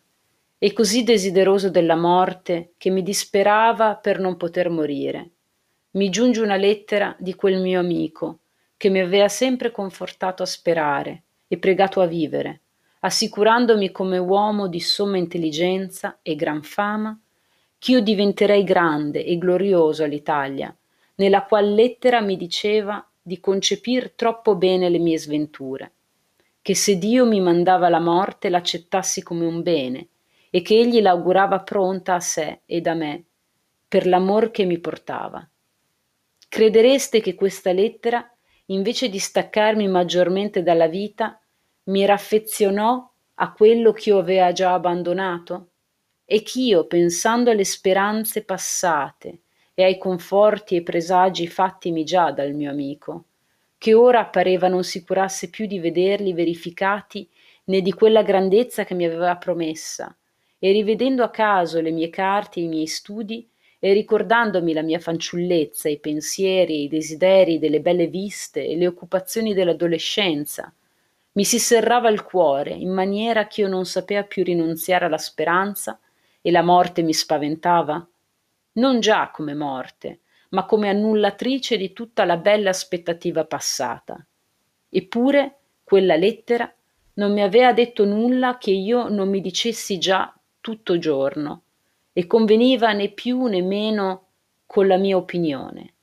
e 0.58 0.72
così 0.72 1.04
desideroso 1.04 1.70
della 1.70 1.94
morte 1.94 2.72
che 2.76 2.90
mi 2.90 3.04
disperava 3.04 3.94
per 3.94 4.18
non 4.18 4.36
poter 4.36 4.68
morire, 4.68 5.30
mi 5.92 6.10
giunge 6.10 6.40
una 6.40 6.56
lettera 6.56 7.14
di 7.18 7.34
quel 7.34 7.60
mio 7.60 7.78
amico 7.78 8.40
che 8.76 8.88
mi 8.90 9.00
aveva 9.00 9.28
sempre 9.28 9.70
confortato 9.70 10.42
a 10.42 10.46
sperare 10.46 11.22
e 11.46 11.58
pregato 11.58 12.00
a 12.00 12.06
vivere, 12.06 12.60
assicurandomi 13.00 13.92
come 13.92 14.18
uomo 14.18 14.66
di 14.66 14.80
somma 14.80 15.16
intelligenza 15.16 16.18
e 16.22 16.34
gran 16.34 16.62
fama, 16.62 17.16
ch'io 17.78 18.00
diventerei 18.00 18.64
grande 18.64 19.24
e 19.24 19.38
glorioso 19.38 20.02
all'Italia, 20.02 20.74
nella 21.16 21.44
qual 21.44 21.72
lettera 21.72 22.20
mi 22.20 22.36
diceva 22.36 23.04
di 23.22 23.38
concepir 23.38 24.12
troppo 24.12 24.56
bene 24.56 24.88
le 24.88 24.98
mie 24.98 25.18
sventure, 25.18 25.92
che 26.60 26.74
se 26.74 26.98
Dio 26.98 27.26
mi 27.26 27.40
mandava 27.40 27.88
la 27.88 28.00
morte 28.00 28.48
l'accettassi 28.48 29.22
come 29.22 29.46
un 29.46 29.62
bene 29.62 30.08
e 30.50 30.62
che 30.62 30.78
egli 30.78 31.00
l'augurava 31.00 31.60
pronta 31.60 32.14
a 32.14 32.20
sé 32.20 32.60
ed 32.66 32.86
a 32.86 32.94
me, 32.94 33.24
per 33.86 34.06
l'amor 34.06 34.50
che 34.50 34.64
mi 34.64 34.78
portava. 34.78 35.46
Credereste 36.48 37.20
che 37.20 37.34
questa 37.34 37.72
lettera, 37.72 38.26
invece 38.66 39.08
di 39.08 39.18
staccarmi 39.18 39.88
maggiormente 39.88 40.62
dalla 40.62 40.88
vita, 40.88 41.40
mi 41.84 42.04
raffezionò 42.04 43.10
a 43.34 43.52
quello 43.52 43.92
ch'io 43.92 44.18
aveva 44.18 44.52
già 44.52 44.72
abbandonato? 44.72 45.68
E 46.24 46.42
ch'io, 46.42 46.86
pensando 46.86 47.50
alle 47.50 47.64
speranze 47.64 48.42
passate, 48.44 49.40
e 49.78 49.84
ai 49.84 49.96
conforti 49.96 50.74
e 50.74 50.82
presagi 50.82 51.46
fattimi 51.46 52.02
già 52.02 52.32
dal 52.32 52.52
mio 52.52 52.68
amico, 52.68 53.26
che 53.78 53.94
ora 53.94 54.26
pareva 54.26 54.66
non 54.66 54.82
si 54.82 55.04
curasse 55.04 55.50
più 55.50 55.66
di 55.66 55.78
vederli 55.78 56.32
verificati 56.32 57.30
né 57.66 57.80
di 57.80 57.92
quella 57.92 58.22
grandezza 58.24 58.84
che 58.84 58.94
mi 58.94 59.04
aveva 59.04 59.36
promessa, 59.36 60.12
e 60.58 60.72
rivedendo 60.72 61.22
a 61.22 61.30
caso 61.30 61.80
le 61.80 61.90
mie 61.90 62.10
carte 62.10 62.60
e 62.60 62.64
i 62.64 62.68
miei 62.68 62.86
studi, 62.86 63.48
e 63.80 63.92
ricordandomi 63.92 64.72
la 64.72 64.82
mia 64.82 64.98
fanciullezza, 64.98 65.88
i 65.88 66.00
pensieri 66.00 66.74
e 66.74 66.82
i 66.82 66.88
desideri 66.88 67.58
delle 67.58 67.80
belle 67.80 68.08
viste 68.08 68.66
e 68.66 68.76
le 68.76 68.88
occupazioni 68.88 69.54
dell'adolescenza, 69.54 70.72
mi 71.32 71.44
si 71.44 71.60
serrava 71.60 72.08
il 72.08 72.24
cuore 72.24 72.72
in 72.72 72.90
maniera 72.90 73.46
ch'io 73.46 73.68
non 73.68 73.84
sapea 73.84 74.24
più 74.24 74.42
rinunziare 74.42 75.04
alla 75.04 75.18
speranza 75.18 76.00
e 76.40 76.50
la 76.50 76.62
morte 76.62 77.02
mi 77.02 77.12
spaventava 77.12 78.04
non 78.72 78.98
già 78.98 79.30
come 79.30 79.54
morte, 79.54 80.20
ma 80.50 80.64
come 80.64 80.88
annullatrice 80.88 81.76
di 81.76 81.92
tutta 81.92 82.24
la 82.24 82.36
bella 82.36 82.70
aspettativa 82.70 83.44
passata. 83.44 84.24
Eppure 84.88 85.58
quella 85.84 86.16
lettera 86.16 86.72
non 87.14 87.32
mi 87.32 87.42
aveva 87.42 87.72
detto 87.72 88.04
nulla 88.04 88.58
che 88.58 88.70
io 88.70 89.08
non 89.08 89.28
mi 89.28 89.40
dicessi 89.40 89.98
già 89.98 90.32
tutto 90.68 90.98
giorno, 90.98 91.62
e 92.12 92.26
conveniva 92.26 92.92
né 92.92 93.08
più 93.08 93.46
né 93.46 93.62
meno 93.62 94.26
con 94.66 94.86
la 94.86 94.98
mia 94.98 95.16
opinione. 95.16 95.94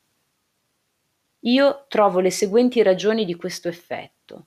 Io 1.41 1.85
trovo 1.87 2.19
le 2.19 2.31
seguenti 2.31 2.81
ragioni 2.81 3.25
di 3.25 3.35
questo 3.35 3.67
effetto. 3.67 4.45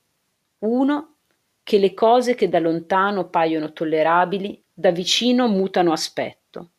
Uno, 0.59 1.15
che 1.63 1.79
le 1.79 1.95
cose 1.95 2.35
che 2.35 2.49
da 2.49 2.59
lontano 2.59 3.29
paiono 3.29 3.73
tollerabili, 3.73 4.61
da 4.75 4.91
vicino 4.91 5.47
mutano 5.47 5.93
aspetto. 5.93 6.71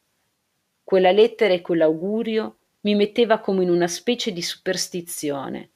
Quella 0.83 1.11
lettera 1.11 1.53
e 1.53 1.61
quell'augurio 1.61 2.57
mi 2.81 2.93
metteva 2.93 3.39
come 3.39 3.63
in 3.63 3.69
una 3.69 3.87
specie 3.87 4.33
di 4.33 4.41
superstizione, 4.41 5.69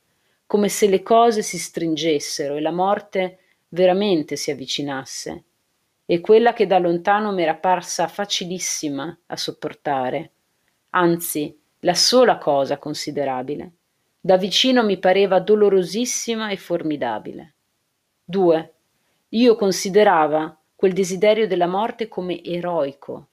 come 0.46 0.68
se 0.68 0.90
le 0.90 1.02
cose 1.02 1.42
si 1.42 1.58
stringessero 1.58 2.58
e 2.58 2.60
la 2.60 2.72
morte 2.72 3.40
veramente 3.70 4.36
si 4.36 4.52
avvicinasse, 4.52 5.44
e 6.06 6.20
quella 6.20 6.54
che 6.54 6.66
da 6.68 6.80
lontano 6.80 7.32
mi 7.32 7.44
era 7.44 7.56
parsa 7.56 8.08
facilissima 8.08 9.18
a 9.28 9.38
sopportare, 9.38 10.32
anzi 10.92 11.58
la 11.80 11.94
sola 11.94 12.38
cosa 12.38 12.78
considerabile. 12.78 13.72
Da 14.20 14.38
vicino 14.38 14.84
mi 14.84 14.98
pareva 15.00 15.40
dolorosissima 15.40 16.50
e 16.50 16.58
formidabile. 16.58 17.54
2. 18.24 18.74
Io 19.30 19.56
considerava 19.56 20.58
quel 20.76 20.94
desiderio 20.94 21.48
della 21.48 21.68
morte 21.68 22.08
come 22.08 22.44
eroico. 22.44 23.28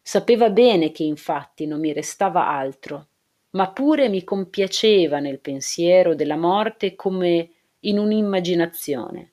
Sapeva 0.00 0.50
bene 0.50 0.90
che 0.90 1.04
infatti 1.04 1.66
non 1.66 1.78
mi 1.78 1.92
restava 1.92 2.48
altro, 2.48 3.06
ma 3.50 3.70
pure 3.70 4.08
mi 4.08 4.24
compiaceva 4.24 5.18
nel 5.20 5.38
pensiero 5.38 6.14
della 6.14 6.36
morte 6.36 6.96
come 6.96 7.50
in 7.80 7.98
un'immaginazione. 7.98 9.31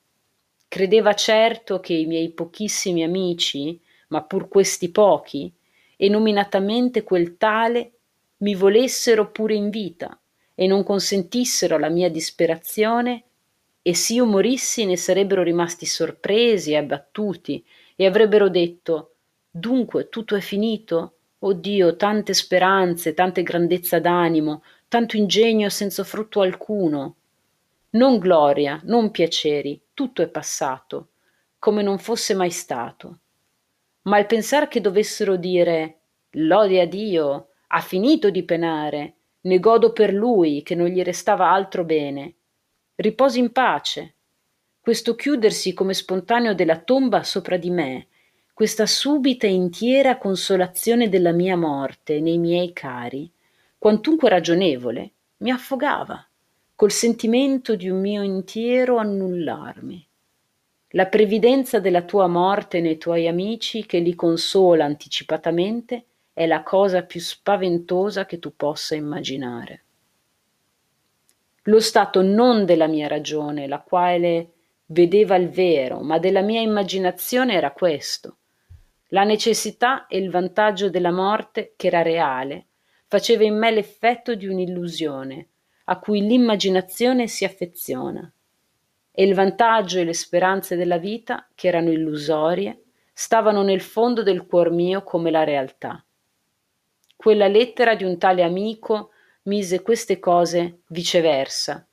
Credeva 0.70 1.16
certo 1.16 1.80
che 1.80 1.94
i 1.94 2.06
miei 2.06 2.30
pochissimi 2.30 3.04
amici, 3.04 3.82
ma 4.10 4.22
pur 4.24 4.48
questi 4.48 4.92
pochi, 4.92 5.52
e 5.98 6.10
nominatamente 6.10 7.02
quel 7.02 7.38
tale, 7.38 7.94
mi 8.38 8.54
volessero 8.54 9.32
pure 9.32 9.56
in 9.56 9.72
vita 9.72 10.18
e 10.54 10.68
non 10.68 10.84
consentissero 10.84 11.80
la 11.80 11.90
mia 11.90 12.12
disperazione, 12.12 13.24
e 13.82 13.96
se 13.96 14.14
io 14.14 14.26
morissi 14.26 14.86
ne 14.86 14.96
sarebbero 14.96 15.42
rimasti 15.42 15.88
sorpresi 15.88 16.74
e 16.74 16.78
abbattuti 16.78 17.66
e 17.96 18.06
avrebbero 18.06 18.48
detto 18.48 19.16
Dunque 19.50 20.08
tutto 20.10 20.36
è 20.36 20.40
finito? 20.40 21.16
Oh 21.40 21.54
Dio, 21.54 21.96
tante 21.96 22.36
speranze, 22.36 23.16
tante 23.16 23.42
grandezza 23.42 24.00
d'animo, 24.00 24.62
tanto 24.88 25.18
ingegno 25.18 25.70
senza 25.70 26.04
frutto 26.04 26.42
alcuno. 26.42 27.16
Non 27.92 28.20
gloria, 28.20 28.80
non 28.84 29.10
piaceri, 29.10 29.82
tutto 29.96 30.22
è 30.22 30.28
passato, 30.28 31.10
come 31.58 31.82
non 31.82 31.98
fosse 31.98 32.36
mai 32.36 32.52
stato. 32.52 33.20
Ma 34.04 34.20
il 34.20 34.28
pensar 34.28 34.68
che 34.68 34.80
dovessero 34.80 35.36
dire 35.36 36.00
lode 36.32 36.82
a 36.82 36.86
Dio, 36.86 37.48
ha 37.68 37.82
finito 37.82 38.30
di 38.30 38.44
penare, 38.44 39.16
ne 39.42 39.60
godo 39.60 39.92
per 39.92 40.14
lui 40.14 40.62
che 40.62 40.76
non 40.76 40.88
gli 40.88 41.02
restava 41.02 41.50
altro 41.50 41.84
bene. 41.84 42.36
Riposi 42.96 43.40
in 43.40 43.52
pace. 43.52 44.14
Questo 44.80 45.16
chiudersi 45.16 45.74
come 45.74 45.94
spontaneo 45.94 46.54
della 46.54 46.78
tomba 46.78 47.24
sopra 47.24 47.58
di 47.58 47.72
me, 47.72 48.08
questa 48.54 48.86
subita 48.86 49.48
e 49.48 49.52
intiera 49.52 50.18
consolazione 50.18 51.10
della 51.10 51.32
mia 51.32 51.56
morte 51.56 52.20
nei 52.20 52.38
miei 52.38 52.72
cari, 52.74 53.32
quantunque 53.78 54.30
ragionevole, 54.30 55.12
mi 55.38 55.50
affogava, 55.50 56.29
col 56.80 56.92
sentimento 56.92 57.76
di 57.76 57.90
un 57.90 58.00
mio 58.00 58.24
intiero 58.24 59.00
annullarmi. 59.00 60.08
La 60.92 61.08
previdenza 61.08 61.82
della 61.82 62.04
tua 62.04 62.28
morte 62.28 62.80
nei 62.80 62.98
tuoi 62.98 63.28
amici 63.28 63.86
che 63.86 64.00
li 64.00 64.16
consola 64.16 64.86
anticipatamente 64.86 66.06
è 66.32 66.48
la 66.48 66.64
cosa 66.64 67.04
più 67.04 67.20
spaventosa 67.20 68.26
che 68.26 68.40
tu 68.40 68.56
possa 68.56 68.96
immaginare. 68.96 69.84
Lo 71.64 71.82
stato 71.82 72.22
non 72.22 72.64
della 72.64 72.88
mia 72.88 73.10
ragione, 73.10 73.68
la 73.68 73.82
quale 73.82 74.52
vedeva 74.86 75.36
il 75.36 75.50
vero, 75.50 76.00
ma 76.00 76.18
della 76.18 76.42
mia 76.42 76.62
immaginazione 76.62 77.56
era 77.56 77.74
questo, 77.74 78.38
la 79.08 79.26
necessità 79.26 80.08
e 80.08 80.18
il 80.18 80.32
vantaggio 80.32 80.90
della 80.90 81.12
morte, 81.12 81.74
che 81.76 81.88
era 81.88 82.02
reale, 82.04 82.68
faceva 83.06 83.44
in 83.44 83.58
me 83.58 83.70
l'effetto 83.70 84.34
di 84.34 84.48
un'illusione, 84.48 85.48
a 85.90 85.98
cui 85.98 86.22
l'immaginazione 86.22 87.28
si 87.28 87.46
affeziona. 87.46 88.32
E 89.12 89.24
il 89.24 89.34
vantaggio 89.34 89.98
e 89.98 90.04
le 90.04 90.14
speranze 90.14 90.76
della 90.76 91.00
vita, 91.00 91.48
che 91.56 91.68
erano 91.68 91.92
illusorie, 91.92 92.84
stavano 93.12 93.64
nel 93.64 93.82
fondo 93.82 94.22
del 94.22 94.46
cuor 94.46 94.70
mio 94.70 95.02
come 95.04 95.32
la 95.32 95.44
realtà. 95.44 96.04
Quella 97.16 97.48
lettera 97.48 97.96
di 97.96 98.04
un 98.04 98.20
tale 98.20 98.44
amico 98.44 99.10
mise 99.44 99.82
queste 99.82 100.20
cose 100.20 100.82
viceversa. 100.90 101.86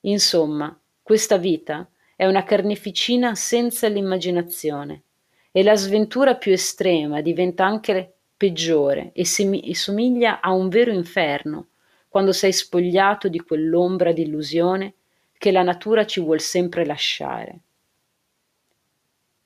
Insomma, 0.00 0.76
questa 1.00 1.36
vita 1.36 1.88
è 2.16 2.26
una 2.26 2.42
carneficina 2.42 3.36
senza 3.36 3.86
l'immaginazione 3.86 5.04
e 5.52 5.62
la 5.62 5.76
sventura 5.76 6.34
più 6.34 6.52
estrema 6.52 7.20
diventa 7.20 7.64
anche 7.64 8.14
peggiore 8.36 9.12
e, 9.14 9.24
somiglia 9.24 10.40
a 10.40 10.52
un 10.52 10.68
vero 10.68 10.90
inferno 10.90 11.68
quando 12.08 12.32
sei 12.32 12.52
spogliato 12.52 13.28
di 13.28 13.40
quell'ombra 13.40 14.12
di 14.12 14.22
illusione 14.22 14.94
che 15.36 15.52
la 15.52 15.62
natura 15.62 16.04
ci 16.06 16.20
vuol 16.20 16.40
sempre 16.40 16.84
lasciare. 16.84 17.60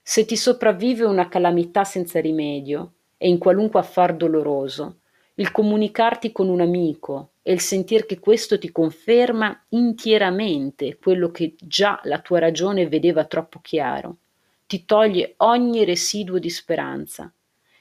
Se 0.00 0.24
ti 0.24 0.36
sopravvive 0.36 1.04
una 1.04 1.28
calamità 1.28 1.84
senza 1.84 2.20
rimedio 2.20 2.92
e 3.16 3.28
in 3.28 3.38
qualunque 3.38 3.80
affar 3.80 4.16
doloroso, 4.16 4.98
il 5.34 5.50
comunicarti 5.50 6.32
con 6.32 6.48
un 6.48 6.60
amico 6.60 7.30
e 7.42 7.52
il 7.52 7.60
sentir 7.60 8.04
che 8.06 8.18
questo 8.18 8.58
ti 8.58 8.70
conferma 8.70 9.64
intieramente 9.70 10.98
quello 10.98 11.30
che 11.30 11.54
già 11.58 12.00
la 12.04 12.20
tua 12.20 12.38
ragione 12.38 12.88
vedeva 12.88 13.24
troppo 13.24 13.60
chiaro, 13.60 14.18
ti 14.66 14.84
toglie 14.84 15.34
ogni 15.38 15.84
residuo 15.84 16.38
di 16.38 16.50
speranza 16.50 17.32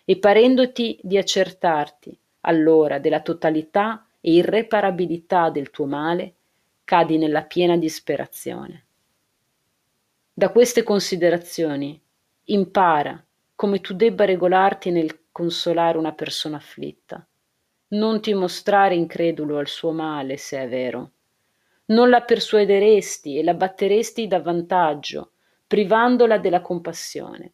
e 0.05 0.17
parendoti 0.17 0.99
di 1.01 1.17
accertarti 1.17 2.17
allora 2.41 2.99
della 2.99 3.21
totalità 3.21 4.05
e 4.21 4.31
irreparabilità 4.33 5.49
del 5.49 5.71
tuo 5.71 5.85
male, 5.85 6.35
cadi 6.85 7.17
nella 7.17 7.43
piena 7.43 7.75
disperazione. 7.75 8.85
Da 10.33 10.49
queste 10.49 10.83
considerazioni 10.83 12.01
impara 12.45 13.23
come 13.55 13.81
tu 13.81 13.93
debba 13.93 14.25
regolarti 14.25 14.89
nel 14.89 15.25
consolare 15.31 15.97
una 15.97 16.13
persona 16.13 16.57
afflitta. 16.57 17.25
Non 17.89 18.21
ti 18.21 18.33
mostrare 18.33 18.95
incredulo 18.95 19.57
al 19.57 19.67
suo 19.67 19.91
male, 19.91 20.37
se 20.37 20.61
è 20.61 20.67
vero. 20.67 21.11
Non 21.85 22.09
la 22.09 22.21
persuaderesti 22.21 23.37
e 23.37 23.43
la 23.43 23.53
batteresti 23.53 24.27
da 24.27 24.41
vantaggio, 24.41 25.33
privandola 25.67 26.37
della 26.37 26.61
compassione. 26.61 27.53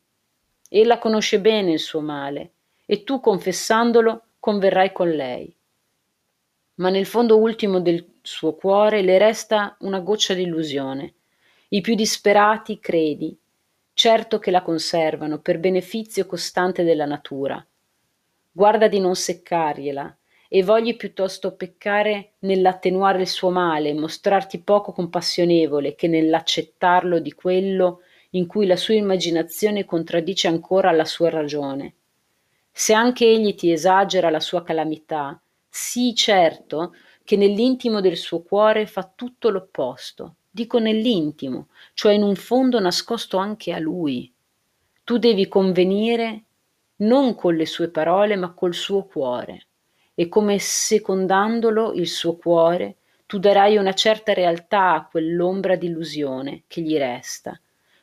Ella 0.70 1.00
conosce 1.00 1.42
bene 1.42 1.72
il 1.72 1.80
suo 1.80 2.02
male 2.02 2.52
e 2.86 3.04
tu, 3.04 3.20
confessandolo, 3.20 4.28
converrai 4.40 4.92
con 4.92 5.10
lei. 5.10 5.57
Ma 6.78 6.90
nel 6.90 7.06
fondo 7.06 7.38
ultimo 7.38 7.80
del 7.80 8.06
suo 8.22 8.54
cuore 8.56 9.02
le 9.02 9.18
resta 9.18 9.78
una 9.80 10.00
goccia 10.00 10.34
di 10.34 10.44
illusione. 10.44 11.14
I 11.70 11.82
più 11.82 11.96
disperati, 11.96 12.80
credi, 12.80 13.38
certo 13.94 14.38
che 14.38 14.52
la 14.52 14.62
conservano 14.62 15.40
per 15.40 15.60
beneficio 15.60 16.26
costante 16.26 16.84
della 16.84 17.06
natura. 17.06 17.66
Guarda 18.52 18.88
di 18.88 19.00
non 19.00 19.16
seccargliela 19.16 20.18
e 20.50 20.64
vogli 20.64 20.96
piuttosto 20.96 21.56
peccare 21.56 22.34
nell'attenuare 22.40 23.22
il 23.22 23.28
suo 23.28 23.50
male, 23.50 23.94
mostrarti 23.94 24.60
poco 24.60 24.92
compassionevole 24.92 25.96
che 25.96 26.08
nell'accettarlo 26.08 27.20
di 27.20 27.34
quello 27.34 28.02
in 28.32 28.46
cui 28.46 28.66
la 28.66 28.76
sua 28.76 28.94
immaginazione 28.94 29.84
contraddice 29.84 30.48
ancora 30.48 30.92
la 30.92 31.06
sua 31.06 31.30
ragione. 31.30 31.94
Se 32.72 32.94
anche 32.94 33.26
egli 33.26 33.56
ti 33.56 33.72
esagera 33.72 34.30
la 34.30 34.40
sua 34.40 34.64
calamità, 34.64 35.42
sii 35.78 36.16
certo 36.16 36.96
che 37.24 37.38
nell'intimo 37.38 38.02
del 38.02 38.18
suo 38.18 38.42
cuore 38.42 38.88
fa 38.88 39.10
tutto 39.16 39.50
l'opposto. 39.50 40.38
Dico 40.50 40.80
nell'intimo, 40.80 41.68
cioè 41.94 42.14
in 42.14 42.24
un 42.24 42.36
fondo 42.36 42.80
nascosto 42.80 43.38
anche 43.38 43.74
a 43.74 43.78
lui. 43.78 44.34
Tu 45.04 45.20
devi 45.20 45.48
convenire 45.48 46.44
non 46.98 47.36
con 47.36 47.56
le 47.56 47.68
sue 47.68 47.90
parole, 47.90 48.36
ma 48.36 48.54
col 48.54 48.74
suo 48.74 49.06
cuore. 49.06 49.68
E 50.16 50.28
come 50.28 50.58
secondandolo 50.58 51.94
il 51.94 52.08
suo 52.08 52.38
cuore, 52.38 52.96
tu 53.28 53.38
darai 53.38 53.78
una 53.78 53.94
certa 53.94 54.34
realtà 54.34 54.94
a 54.96 55.06
quell'ombra 55.06 55.76
d'illusione 55.76 56.64
che 56.66 56.82
gli 56.82 56.98
resta, 56.98 57.60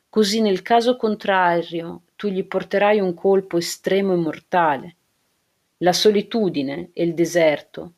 così 0.08 0.40
nel 0.40 0.62
caso 0.62 0.96
contrario 0.96 2.02
tu 2.14 2.28
gli 2.28 2.44
porterai 2.44 3.00
un 3.00 3.14
colpo 3.14 3.58
estremo 3.58 4.12
e 4.12 4.16
mortale. 4.16 4.96
La 5.84 5.92
solitudine 5.92 6.92
e 6.94 7.04
il 7.04 7.12
deserto 7.12 7.92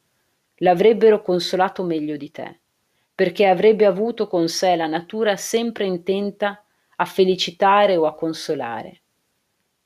l'avrebbero 0.56 1.22
consolato 1.22 1.84
meglio 1.84 2.16
di 2.16 2.32
te, 2.32 2.58
perché 3.14 3.46
avrebbe 3.46 3.86
avuto 3.86 4.26
con 4.26 4.48
sé 4.48 4.74
la 4.74 4.88
natura 4.88 5.36
sempre 5.36 5.84
intenta 5.84 6.64
a 6.96 7.04
felicitare 7.04 7.94
o 7.96 8.06
a 8.06 8.16
consolare. 8.16 9.02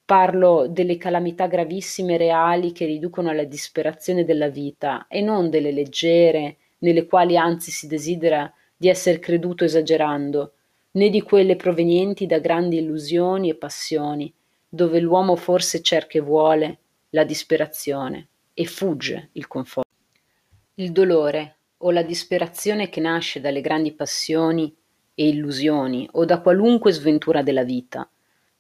Parlo 0.02 0.66
delle 0.66 0.96
calamità 0.96 1.46
gravissime 1.46 2.16
reali 2.16 2.72
che 2.72 2.86
riducono 2.86 3.28
alla 3.28 3.44
disperazione 3.44 4.24
della 4.24 4.48
vita 4.48 5.04
e 5.06 5.20
non 5.20 5.50
delle 5.50 5.70
leggere, 5.70 6.56
nelle 6.78 7.04
quali 7.04 7.36
anzi 7.36 7.70
si 7.70 7.86
desidera 7.86 8.50
di 8.74 8.88
essere 8.88 9.18
creduto 9.18 9.64
esagerando, 9.64 10.54
né 10.92 11.10
di 11.10 11.20
quelle 11.20 11.54
provenienti 11.54 12.24
da 12.24 12.38
grandi 12.38 12.78
illusioni 12.78 13.50
e 13.50 13.56
passioni, 13.56 14.32
dove 14.66 15.00
l'uomo 15.00 15.36
forse 15.36 15.82
cerca 15.82 16.16
e 16.16 16.22
vuole 16.22 16.78
la 17.10 17.24
disperazione 17.24 18.28
e 18.54 18.64
fugge 18.66 19.30
il 19.32 19.46
conforto. 19.46 19.88
Il 20.74 20.92
dolore 20.92 21.56
o 21.78 21.90
la 21.90 22.02
disperazione 22.02 22.88
che 22.88 23.00
nasce 23.00 23.40
dalle 23.40 23.60
grandi 23.60 23.92
passioni 23.92 24.74
e 25.14 25.28
illusioni 25.28 26.08
o 26.12 26.24
da 26.24 26.40
qualunque 26.40 26.92
sventura 26.92 27.42
della 27.42 27.64
vita 27.64 28.08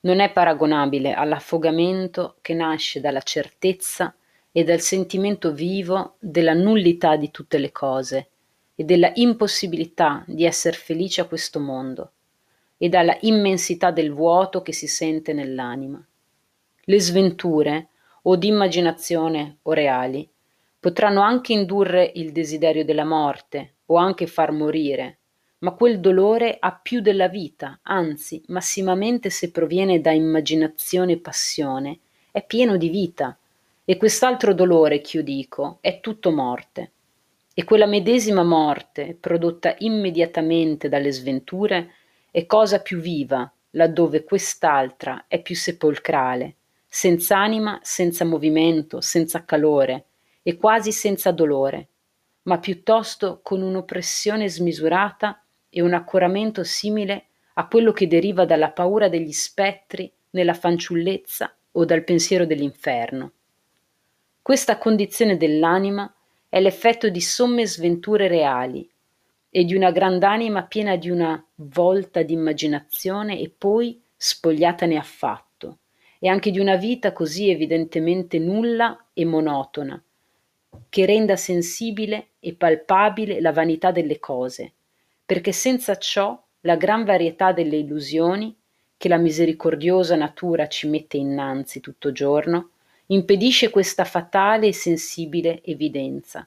non 0.00 0.20
è 0.20 0.32
paragonabile 0.32 1.12
all'affogamento 1.12 2.36
che 2.40 2.54
nasce 2.54 3.00
dalla 3.00 3.20
certezza 3.20 4.14
e 4.52 4.64
dal 4.64 4.80
sentimento 4.80 5.52
vivo 5.52 6.16
della 6.18 6.54
nullità 6.54 7.16
di 7.16 7.30
tutte 7.30 7.58
le 7.58 7.70
cose 7.70 8.28
e 8.74 8.84
della 8.84 9.12
impossibilità 9.14 10.24
di 10.26 10.44
essere 10.44 10.76
felice 10.76 11.20
a 11.20 11.26
questo 11.26 11.60
mondo 11.60 12.12
e 12.78 12.88
dalla 12.88 13.16
immensità 13.20 13.90
del 13.90 14.10
vuoto 14.10 14.62
che 14.62 14.72
si 14.72 14.86
sente 14.86 15.34
nell'anima. 15.34 16.02
Le 16.84 17.00
sventure, 17.00 17.88
o 18.22 18.36
di 18.36 18.48
immaginazione 18.48 19.58
o 19.62 19.72
reali, 19.72 20.28
potranno 20.78 21.20
anche 21.20 21.52
indurre 21.52 22.10
il 22.14 22.32
desiderio 22.32 22.84
della 22.84 23.04
morte 23.04 23.74
o 23.86 23.96
anche 23.96 24.26
far 24.26 24.52
morire, 24.52 25.18
ma 25.60 25.72
quel 25.72 26.00
dolore 26.00 26.56
ha 26.58 26.72
più 26.72 27.00
della 27.00 27.28
vita, 27.28 27.80
anzi, 27.82 28.42
massimamente 28.46 29.28
se 29.28 29.50
proviene 29.50 30.00
da 30.00 30.10
immaginazione 30.10 31.12
e 31.12 31.18
passione, 31.18 31.98
è 32.30 32.44
pieno 32.44 32.76
di 32.76 32.88
vita. 32.88 33.36
E 33.84 33.96
quest'altro 33.96 34.54
dolore, 34.54 35.00
ch'io 35.00 35.22
dico, 35.22 35.78
è 35.80 36.00
tutto 36.00 36.30
morte. 36.30 36.92
E 37.52 37.64
quella 37.64 37.86
medesima 37.86 38.42
morte, 38.42 39.16
prodotta 39.18 39.74
immediatamente 39.78 40.88
dalle 40.88 41.10
sventure, 41.10 41.94
è 42.30 42.46
cosa 42.46 42.80
più 42.80 42.98
viva, 42.98 43.50
laddove 43.72 44.24
quest'altra 44.24 45.24
è 45.28 45.42
più 45.42 45.54
sepolcrale, 45.54 46.54
senza 46.92 47.38
anima, 47.38 47.78
senza 47.82 48.24
movimento, 48.24 49.00
senza 49.00 49.44
calore 49.44 50.06
e 50.42 50.56
quasi 50.56 50.90
senza 50.90 51.30
dolore, 51.30 51.88
ma 52.42 52.58
piuttosto 52.58 53.40
con 53.42 53.62
un'oppressione 53.62 54.48
smisurata 54.48 55.40
e 55.70 55.80
un 55.80 55.94
accoramento 55.94 56.64
simile 56.64 57.26
a 57.54 57.68
quello 57.68 57.92
che 57.92 58.08
deriva 58.08 58.44
dalla 58.44 58.72
paura 58.72 59.08
degli 59.08 59.32
spettri 59.32 60.12
nella 60.30 60.54
fanciullezza 60.54 61.54
o 61.72 61.84
dal 61.84 62.02
pensiero 62.02 62.44
dell'inferno. 62.44 63.32
Questa 64.42 64.76
condizione 64.78 65.36
dell'anima 65.36 66.12
è 66.48 66.60
l'effetto 66.60 67.08
di 67.08 67.20
somme 67.20 67.66
sventure 67.66 68.26
reali, 68.26 68.90
e 69.50 69.64
di 69.64 69.74
una 69.74 69.90
grand'anima 69.90 70.62
piena 70.64 70.96
di 70.96 71.10
una 71.10 71.44
volta 71.56 72.22
di 72.22 72.32
immaginazione 72.32 73.40
e 73.40 73.52
poi 73.56 74.00
spogliatane 74.16 74.96
affatto, 74.96 75.49
e 76.22 76.28
anche 76.28 76.50
di 76.50 76.60
una 76.60 76.76
vita 76.76 77.12
così 77.12 77.48
evidentemente 77.48 78.38
nulla 78.38 79.06
e 79.12 79.24
monotona, 79.24 80.00
che 80.88 81.06
renda 81.06 81.34
sensibile 81.34 82.28
e 82.38 82.54
palpabile 82.54 83.40
la 83.40 83.52
vanità 83.52 83.90
delle 83.90 84.20
cose, 84.20 84.72
perché 85.24 85.50
senza 85.50 85.96
ciò 85.96 86.40
la 86.60 86.76
gran 86.76 87.04
varietà 87.04 87.52
delle 87.52 87.78
illusioni 87.78 88.54
che 88.98 89.08
la 89.08 89.16
misericordiosa 89.16 90.14
natura 90.14 90.68
ci 90.68 90.86
mette 90.86 91.16
innanzi 91.16 91.80
tutto 91.80 92.12
giorno, 92.12 92.72
impedisce 93.06 93.70
questa 93.70 94.04
fatale 94.04 94.66
e 94.66 94.72
sensibile 94.74 95.62
evidenza. 95.64 96.46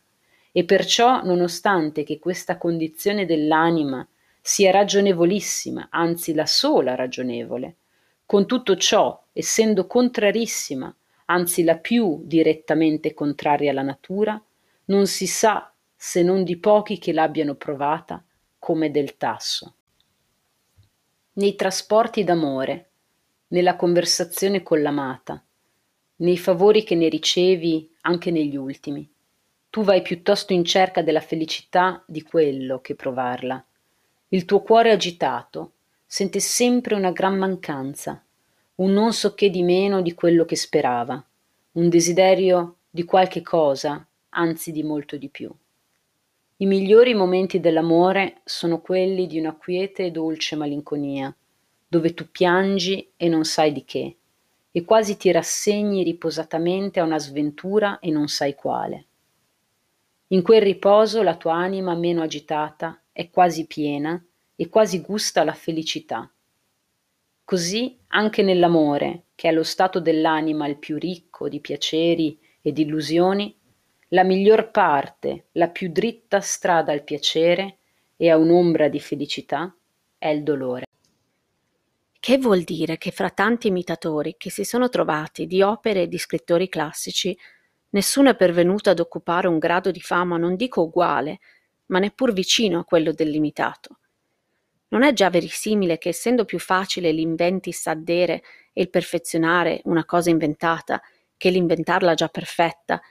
E 0.51 0.63
perciò, 0.65 1.23
nonostante 1.23 2.03
che 2.03 2.19
questa 2.19 2.57
condizione 2.57 3.25
dell'anima 3.25 4.07
sia 4.39 4.69
ragionevolissima, 4.69 5.87
anzi 5.89 6.35
la 6.35 6.45
sola 6.45 6.93
ragionevole, 6.93 7.77
con 8.33 8.47
tutto 8.47 8.75
ciò, 8.77 9.25
essendo 9.31 9.85
contrarissima, 9.85 10.91
anzi 11.25 11.63
la 11.63 11.77
più 11.77 12.23
direttamente 12.23 13.13
contraria 13.13 13.69
alla 13.69 13.83
natura, 13.83 14.43
non 14.85 15.05
si 15.05 15.27
sa, 15.27 15.71
se 15.95 16.23
non 16.23 16.43
di 16.43 16.57
pochi 16.57 16.97
che 16.97 17.13
l'abbiano 17.13 17.53
provata, 17.53 18.23
come 18.57 18.89
del 18.89 19.17
tasso. 19.17 19.75
Nei 21.33 21.53
trasporti 21.53 22.23
d'amore, 22.23 22.89
nella 23.49 23.75
conversazione 23.75 24.63
con 24.63 24.81
l'amata, 24.81 25.39
nei 26.15 26.39
favori 26.39 26.81
che 26.83 26.95
ne 26.95 27.09
ricevi 27.09 27.87
anche 28.01 28.31
negli 28.31 28.55
ultimi, 28.55 29.07
tu 29.69 29.83
vai 29.83 30.01
piuttosto 30.01 30.53
in 30.53 30.65
cerca 30.65 31.03
della 31.03 31.21
felicità 31.21 32.03
di 32.07 32.23
quello 32.23 32.81
che 32.81 32.95
provarla. 32.95 33.63
Il 34.29 34.45
tuo 34.45 34.63
cuore 34.63 34.89
agitato 34.89 35.73
sente 36.13 36.39
sempre 36.39 36.93
una 36.93 37.11
gran 37.11 37.39
mancanza, 37.39 38.22
un 38.75 38.91
non 38.91 39.13
so 39.13 39.35
che 39.35 39.49
di 39.49 39.61
meno 39.61 40.01
di 40.01 40.13
quello 40.13 40.45
che 40.45 40.55
sperava, 40.55 41.23
un 41.73 41.89
desiderio 41.89 42.77
di 42.89 43.03
qualche 43.03 43.41
cosa, 43.41 44.05
anzi 44.29 44.71
di 44.71 44.81
molto 44.81 45.15
di 45.15 45.29
più. 45.29 45.51
I 46.57 46.65
migliori 46.65 47.13
momenti 47.13 47.59
dell'amore 47.59 48.41
sono 48.43 48.79
quelli 48.79 49.27
di 49.27 49.37
una 49.37 49.53
quiete 49.53 50.05
e 50.05 50.11
dolce 50.11 50.55
malinconia, 50.55 51.35
dove 51.87 52.13
tu 52.13 52.29
piangi 52.31 53.11
e 53.15 53.27
non 53.27 53.43
sai 53.43 53.71
di 53.71 53.83
che, 53.83 54.15
e 54.71 54.85
quasi 54.85 55.17
ti 55.17 55.29
rassegni 55.31 56.01
riposatamente 56.03 56.99
a 56.99 57.03
una 57.03 57.19
sventura 57.19 57.99
e 57.99 58.09
non 58.09 58.27
sai 58.27 58.55
quale. 58.55 59.05
In 60.27 60.41
quel 60.41 60.63
riposo 60.63 61.21
la 61.21 61.35
tua 61.35 61.53
anima 61.53 61.93
meno 61.93 62.23
agitata 62.23 62.99
è 63.11 63.29
quasi 63.29 63.67
piena 63.67 64.19
e 64.55 64.69
quasi 64.69 65.01
gusta 65.01 65.43
la 65.43 65.53
felicità. 65.53 66.27
Così 67.43 67.99
anche 68.07 68.41
nell'amore, 68.41 69.25
che 69.35 69.49
è 69.49 69.51
lo 69.51 69.63
stato 69.63 69.99
dell'anima 69.99 70.67
il 70.67 70.77
più 70.77 70.97
ricco 70.97 71.49
di 71.49 71.59
piaceri 71.59 72.39
e 72.61 72.71
di 72.71 72.83
illusioni, 72.83 73.55
la 74.09 74.23
miglior 74.23 74.71
parte, 74.71 75.47
la 75.53 75.69
più 75.69 75.91
dritta 75.91 76.39
strada 76.39 76.91
al 76.91 77.03
piacere 77.03 77.77
e 78.15 78.29
a 78.29 78.37
un'ombra 78.37 78.87
di 78.87 78.99
felicità 78.99 79.75
è 80.17 80.27
il 80.29 80.43
dolore. 80.43 80.85
Che 82.19 82.37
vuol 82.37 82.61
dire 82.61 82.97
che 82.97 83.11
fra 83.11 83.29
tanti 83.29 83.67
imitatori 83.67 84.35
che 84.37 84.49
si 84.49 84.63
sono 84.63 84.87
trovati 84.87 85.45
di 85.45 85.61
opere 85.61 86.03
e 86.03 86.07
di 86.07 86.17
scrittori 86.17 86.69
classici 86.69 87.37
Nessuno 87.93 88.31
è 88.31 88.35
pervenuto 88.35 88.89
ad 88.89 88.99
occupare 88.99 89.47
un 89.47 89.59
grado 89.59 89.91
di 89.91 90.01
fama 90.01 90.37
non 90.37 90.55
dico 90.55 90.81
uguale, 90.81 91.39
ma 91.87 91.99
neppur 91.99 92.33
vicino 92.33 92.79
a 92.79 92.85
quello 92.85 93.11
dell'imitato. 93.11 93.99
Non 94.93 95.01
è 95.01 95.11
già 95.11 95.31
verisimile 95.31 95.97
che 95.97 96.09
essendo 96.09 96.45
più 96.45 96.59
facile 96.59 97.11
l'inventis 97.11 97.87
addere 97.87 98.43
e 98.71 98.83
il 98.83 98.91
perfezionare 98.91 99.81
una 99.85 100.05
cosa 100.05 100.29
inventata 100.29 101.01
che 101.35 101.49
l'inventarla 101.49 102.13
già 102.13 102.27
perfetta, 102.27 103.01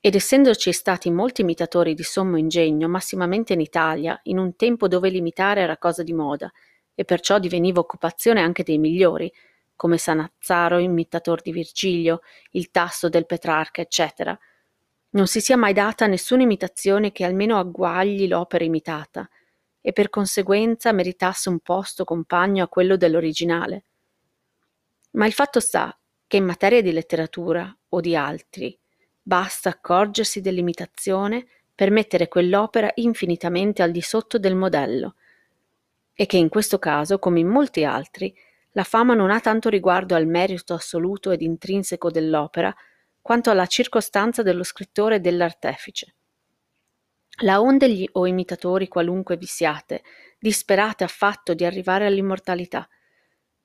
ed 0.00 0.14
essendoci 0.14 0.72
stati 0.72 1.10
molti 1.10 1.42
imitatori 1.42 1.92
di 1.92 2.02
sommo 2.02 2.38
ingegno, 2.38 2.88
massimamente 2.88 3.52
in 3.52 3.60
Italia, 3.60 4.18
in 4.24 4.38
un 4.38 4.56
tempo 4.56 4.88
dove 4.88 5.10
l'imitare 5.10 5.60
era 5.60 5.76
cosa 5.76 6.02
di 6.02 6.14
moda, 6.14 6.50
e 6.94 7.04
perciò 7.04 7.38
diveniva 7.38 7.80
occupazione 7.80 8.40
anche 8.40 8.62
dei 8.62 8.78
migliori, 8.78 9.30
come 9.76 9.98
Sanazzaro, 9.98 10.78
imitatore 10.78 11.42
di 11.44 11.52
Virgilio, 11.52 12.20
il 12.52 12.70
Tasso 12.70 13.10
del 13.10 13.26
Petrarca, 13.26 13.82
eccetera. 13.82 14.36
Non 15.10 15.26
si 15.26 15.42
sia 15.42 15.58
mai 15.58 15.74
data 15.74 16.06
nessuna 16.06 16.44
imitazione 16.44 17.12
che 17.12 17.24
almeno 17.24 17.58
agguagli 17.58 18.26
l'opera 18.26 18.64
imitata 18.64 19.28
e 19.80 19.92
per 19.92 20.10
conseguenza 20.10 20.92
meritasse 20.92 21.48
un 21.48 21.60
posto 21.60 22.04
compagno 22.04 22.64
a 22.64 22.68
quello 22.68 22.96
dell'originale. 22.96 23.84
Ma 25.12 25.26
il 25.26 25.32
fatto 25.32 25.60
sta 25.60 25.96
che 26.26 26.36
in 26.36 26.44
materia 26.44 26.82
di 26.82 26.92
letteratura 26.92 27.76
o 27.88 28.00
di 28.00 28.14
altri 28.14 28.78
basta 29.22 29.70
accorgersi 29.70 30.40
dell'imitazione 30.40 31.46
per 31.74 31.90
mettere 31.90 32.28
quell'opera 32.28 32.90
infinitamente 32.96 33.82
al 33.82 33.90
di 33.90 34.02
sotto 34.02 34.38
del 34.38 34.54
modello 34.54 35.14
e 36.20 36.26
che 36.26 36.36
in 36.36 36.50
questo 36.50 36.78
caso, 36.78 37.18
come 37.18 37.40
in 37.40 37.48
molti 37.48 37.82
altri, 37.84 38.34
la 38.72 38.84
fama 38.84 39.14
non 39.14 39.30
ha 39.30 39.40
tanto 39.40 39.70
riguardo 39.70 40.14
al 40.14 40.26
merito 40.26 40.74
assoluto 40.74 41.30
ed 41.30 41.40
intrinseco 41.40 42.10
dell'opera, 42.10 42.74
quanto 43.22 43.50
alla 43.50 43.66
circostanza 43.66 44.42
dello 44.42 44.62
scrittore 44.62 45.16
e 45.16 45.20
dell'artefice. 45.20 46.14
La 47.42 47.60
onde 47.60 47.90
gli 47.90 48.06
o 48.12 48.26
imitatori 48.26 48.88
qualunque 48.88 49.36
vi 49.36 49.46
siate, 49.46 50.02
disperate 50.38 51.04
affatto 51.04 51.54
di 51.54 51.64
arrivare 51.64 52.06
all'immortalità, 52.06 52.88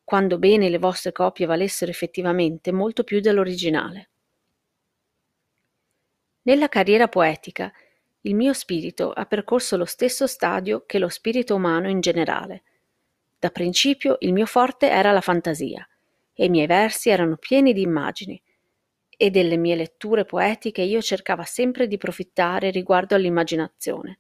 quando 0.03 0.38
bene 0.38 0.69
le 0.69 0.77
vostre 0.77 1.11
copie 1.11 1.45
valessero 1.45 1.91
effettivamente 1.91 2.71
molto 2.71 3.03
più 3.03 3.19
dell'originale. 3.19 4.09
Nella 6.43 6.69
carriera 6.69 7.07
poetica, 7.07 7.71
il 8.21 8.35
mio 8.35 8.53
spirito 8.53 9.11
ha 9.11 9.25
percorso 9.25 9.77
lo 9.77 9.85
stesso 9.85 10.27
stadio 10.27 10.83
che 10.85 10.99
lo 10.99 11.09
spirito 11.09 11.55
umano 11.55 11.89
in 11.89 11.99
generale– 11.99 12.63
da 13.45 13.51
principio 13.51 14.17
il 14.21 14.33
mio 14.33 14.47
forte 14.47 14.89
era 14.89 15.11
la 15.11 15.21
fantasia 15.21 15.88
e 16.33 16.45
i 16.45 16.49
miei 16.49 16.65
versi 16.65 17.11
erano 17.11 17.38
pieni 17.38 17.73
di 17.73 17.81
immagini 17.81 18.41
e 19.17 19.30
delle 19.30 19.58
mie 19.58 19.75
letture 19.75 20.25
poetiche 20.25 20.82
io 20.82 21.01
cercava 21.01 21.43
sempre 21.43 21.88
di 21.88 21.97
profittare 21.97 22.69
riguardo 22.69 23.15
all'immaginazione. 23.15 24.19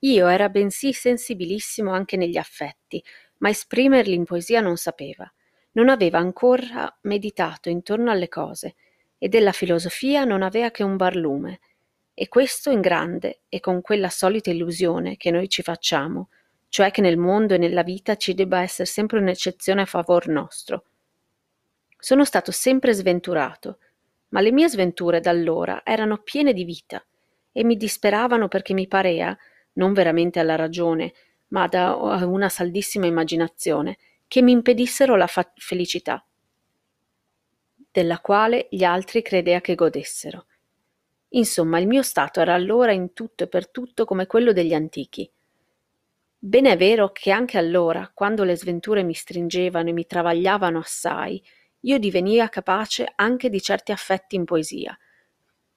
Io 0.00 0.28
era 0.28 0.48
bensì 0.48 0.92
sensibilissimo 0.92 1.90
anche 1.90 2.16
negli 2.16 2.36
affetti, 2.36 3.02
ma 3.38 3.48
esprimerli 3.48 4.14
in 4.14 4.24
poesia 4.24 4.60
non 4.60 4.76
sapeva. 4.76 5.30
Non 5.72 5.88
aveva 5.88 6.18
ancora 6.18 6.94
meditato 7.02 7.68
intorno 7.68 8.10
alle 8.10 8.28
cose 8.28 8.76
e 9.18 9.28
della 9.28 9.52
filosofia 9.52 10.24
non 10.24 10.42
aveva 10.42 10.70
che 10.70 10.82
un 10.82 10.96
barlume. 10.96 11.60
E 12.14 12.28
questo 12.28 12.70
in 12.70 12.80
grande 12.80 13.42
e 13.48 13.60
con 13.60 13.80
quella 13.82 14.08
solita 14.08 14.50
illusione 14.50 15.16
che 15.16 15.30
noi 15.30 15.48
ci 15.48 15.62
facciamo, 15.62 16.28
cioè 16.68 16.90
che 16.90 17.00
nel 17.00 17.18
mondo 17.18 17.54
e 17.54 17.58
nella 17.58 17.82
vita 17.82 18.16
ci 18.16 18.34
debba 18.34 18.62
essere 18.62 18.86
sempre 18.86 19.18
un'eccezione 19.18 19.82
a 19.82 19.86
favor 19.86 20.28
nostro. 20.28 20.84
Sono 21.98 22.24
stato 22.24 22.52
sempre 22.52 22.92
sventurato, 22.92 23.78
Ma 24.30 24.40
le 24.40 24.52
mie 24.52 24.68
sventure 24.68 25.20
d'allora 25.20 25.82
erano 25.84 26.18
piene 26.18 26.52
di 26.52 26.64
vita 26.64 27.04
e 27.52 27.64
mi 27.64 27.76
disperavano 27.76 28.48
perché 28.48 28.74
mi 28.74 28.86
parea, 28.88 29.36
non 29.74 29.92
veramente 29.92 30.40
alla 30.40 30.56
ragione, 30.56 31.14
ma 31.48 31.66
da 31.68 31.94
una 31.94 32.48
saldissima 32.48 33.06
immaginazione, 33.06 33.98
che 34.28 34.42
mi 34.42 34.52
impedissero 34.52 35.16
la 35.16 35.26
fa- 35.26 35.52
felicità, 35.56 36.24
della 37.90 38.20
quale 38.20 38.68
gli 38.70 38.84
altri 38.84 39.22
credea 39.22 39.60
che 39.60 39.74
godessero. 39.74 40.46
Insomma, 41.30 41.78
il 41.78 41.86
mio 41.86 42.02
stato 42.02 42.40
era 42.40 42.54
allora 42.54 42.92
in 42.92 43.12
tutto 43.12 43.44
e 43.44 43.48
per 43.48 43.70
tutto 43.70 44.04
come 44.04 44.26
quello 44.26 44.52
degli 44.52 44.74
antichi. 44.74 45.30
Bene 46.38 46.72
è 46.72 46.76
vero 46.78 47.12
che 47.12 47.30
anche 47.30 47.58
allora, 47.58 48.10
quando 48.14 48.42
le 48.44 48.56
sventure 48.56 49.02
mi 49.02 49.12
stringevano 49.12 49.90
e 49.90 49.92
mi 49.92 50.06
travagliavano 50.06 50.78
assai, 50.78 51.42
io 51.86 51.98
divenia 51.98 52.48
capace 52.48 53.12
anche 53.14 53.48
di 53.48 53.60
certi 53.60 53.92
affetti 53.92 54.34
in 54.34 54.44
poesia, 54.44 54.96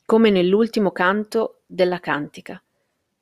come 0.05 0.31
nell'ultimo 0.31 0.91
canto 0.91 1.61
della 1.67 1.99
Cantica. 1.99 2.61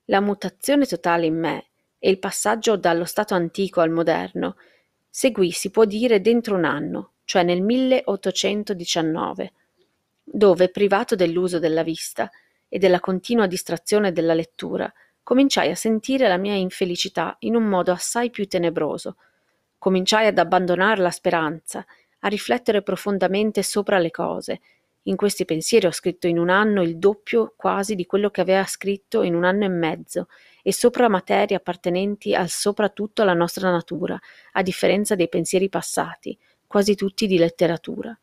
La 0.05 0.21
mutazione 0.21 0.85
totale 0.85 1.25
in 1.25 1.37
me 1.37 1.65
e 1.99 2.09
il 2.09 2.19
passaggio 2.19 2.77
dallo 2.77 3.03
stato 3.03 3.33
antico 3.33 3.81
al 3.81 3.89
moderno 3.89 4.55
seguì, 5.09 5.51
si 5.51 5.69
può 5.69 5.83
dire, 5.83 6.21
dentro 6.21 6.55
un 6.55 6.63
anno, 6.63 7.13
cioè 7.25 7.43
nel 7.43 7.61
1819, 7.61 9.53
dove, 10.23 10.69
privato 10.69 11.15
dell'uso 11.15 11.59
della 11.59 11.83
vista 11.83 12.29
e 12.69 12.79
della 12.79 13.01
continua 13.01 13.47
distrazione 13.47 14.13
della 14.13 14.33
lettura, 14.33 14.91
cominciai 15.23 15.71
a 15.71 15.75
sentire 15.75 16.29
la 16.29 16.37
mia 16.37 16.53
infelicità 16.53 17.35
in 17.39 17.55
un 17.55 17.63
modo 17.63 17.91
assai 17.91 18.29
più 18.29 18.47
tenebroso. 18.47 19.17
Cominciai 19.77 20.27
ad 20.27 20.37
abbandonare 20.37 21.01
la 21.01 21.11
speranza, 21.11 21.85
a 22.19 22.27
riflettere 22.27 22.81
profondamente 22.81 23.63
sopra 23.63 23.99
le 23.99 24.11
cose. 24.11 24.61
In 25.03 25.15
questi 25.15 25.45
pensieri 25.45 25.85
ho 25.85 25.91
scritto 25.91 26.27
in 26.27 26.37
un 26.37 26.49
anno 26.49 26.81
il 26.81 26.97
doppio 26.97 27.53
quasi 27.55 27.95
di 27.95 28.05
quello 28.05 28.29
che 28.29 28.41
aveva 28.41 28.65
scritto 28.65 29.21
in 29.21 29.35
un 29.35 29.45
anno 29.45 29.63
e 29.63 29.69
mezzo, 29.69 30.27
e 30.61 30.73
sopra 30.73 31.07
materie 31.07 31.55
appartenenti 31.55 32.35
al 32.35 32.49
soprattutto 32.49 33.21
alla 33.21 33.33
nostra 33.33 33.71
natura, 33.71 34.19
a 34.51 34.61
differenza 34.61 35.15
dei 35.15 35.29
pensieri 35.29 35.69
passati, 35.69 36.37
quasi 36.67 36.95
tutti 36.95 37.25
di 37.25 37.37
letteratura. 37.37 38.17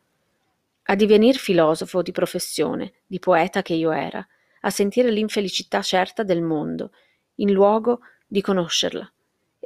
A 0.82 0.94
divenir 0.94 1.36
filosofo 1.36 2.02
di 2.02 2.12
professione, 2.12 2.92
di 3.06 3.18
poeta 3.18 3.62
che 3.62 3.72
io 3.72 3.90
era, 3.90 4.26
a 4.60 4.70
sentire 4.70 5.10
l'infelicità 5.10 5.80
certa 5.80 6.22
del 6.22 6.42
mondo, 6.42 6.90
in 7.36 7.50
luogo 7.50 8.00
di 8.26 8.42
conoscerla. 8.42 9.10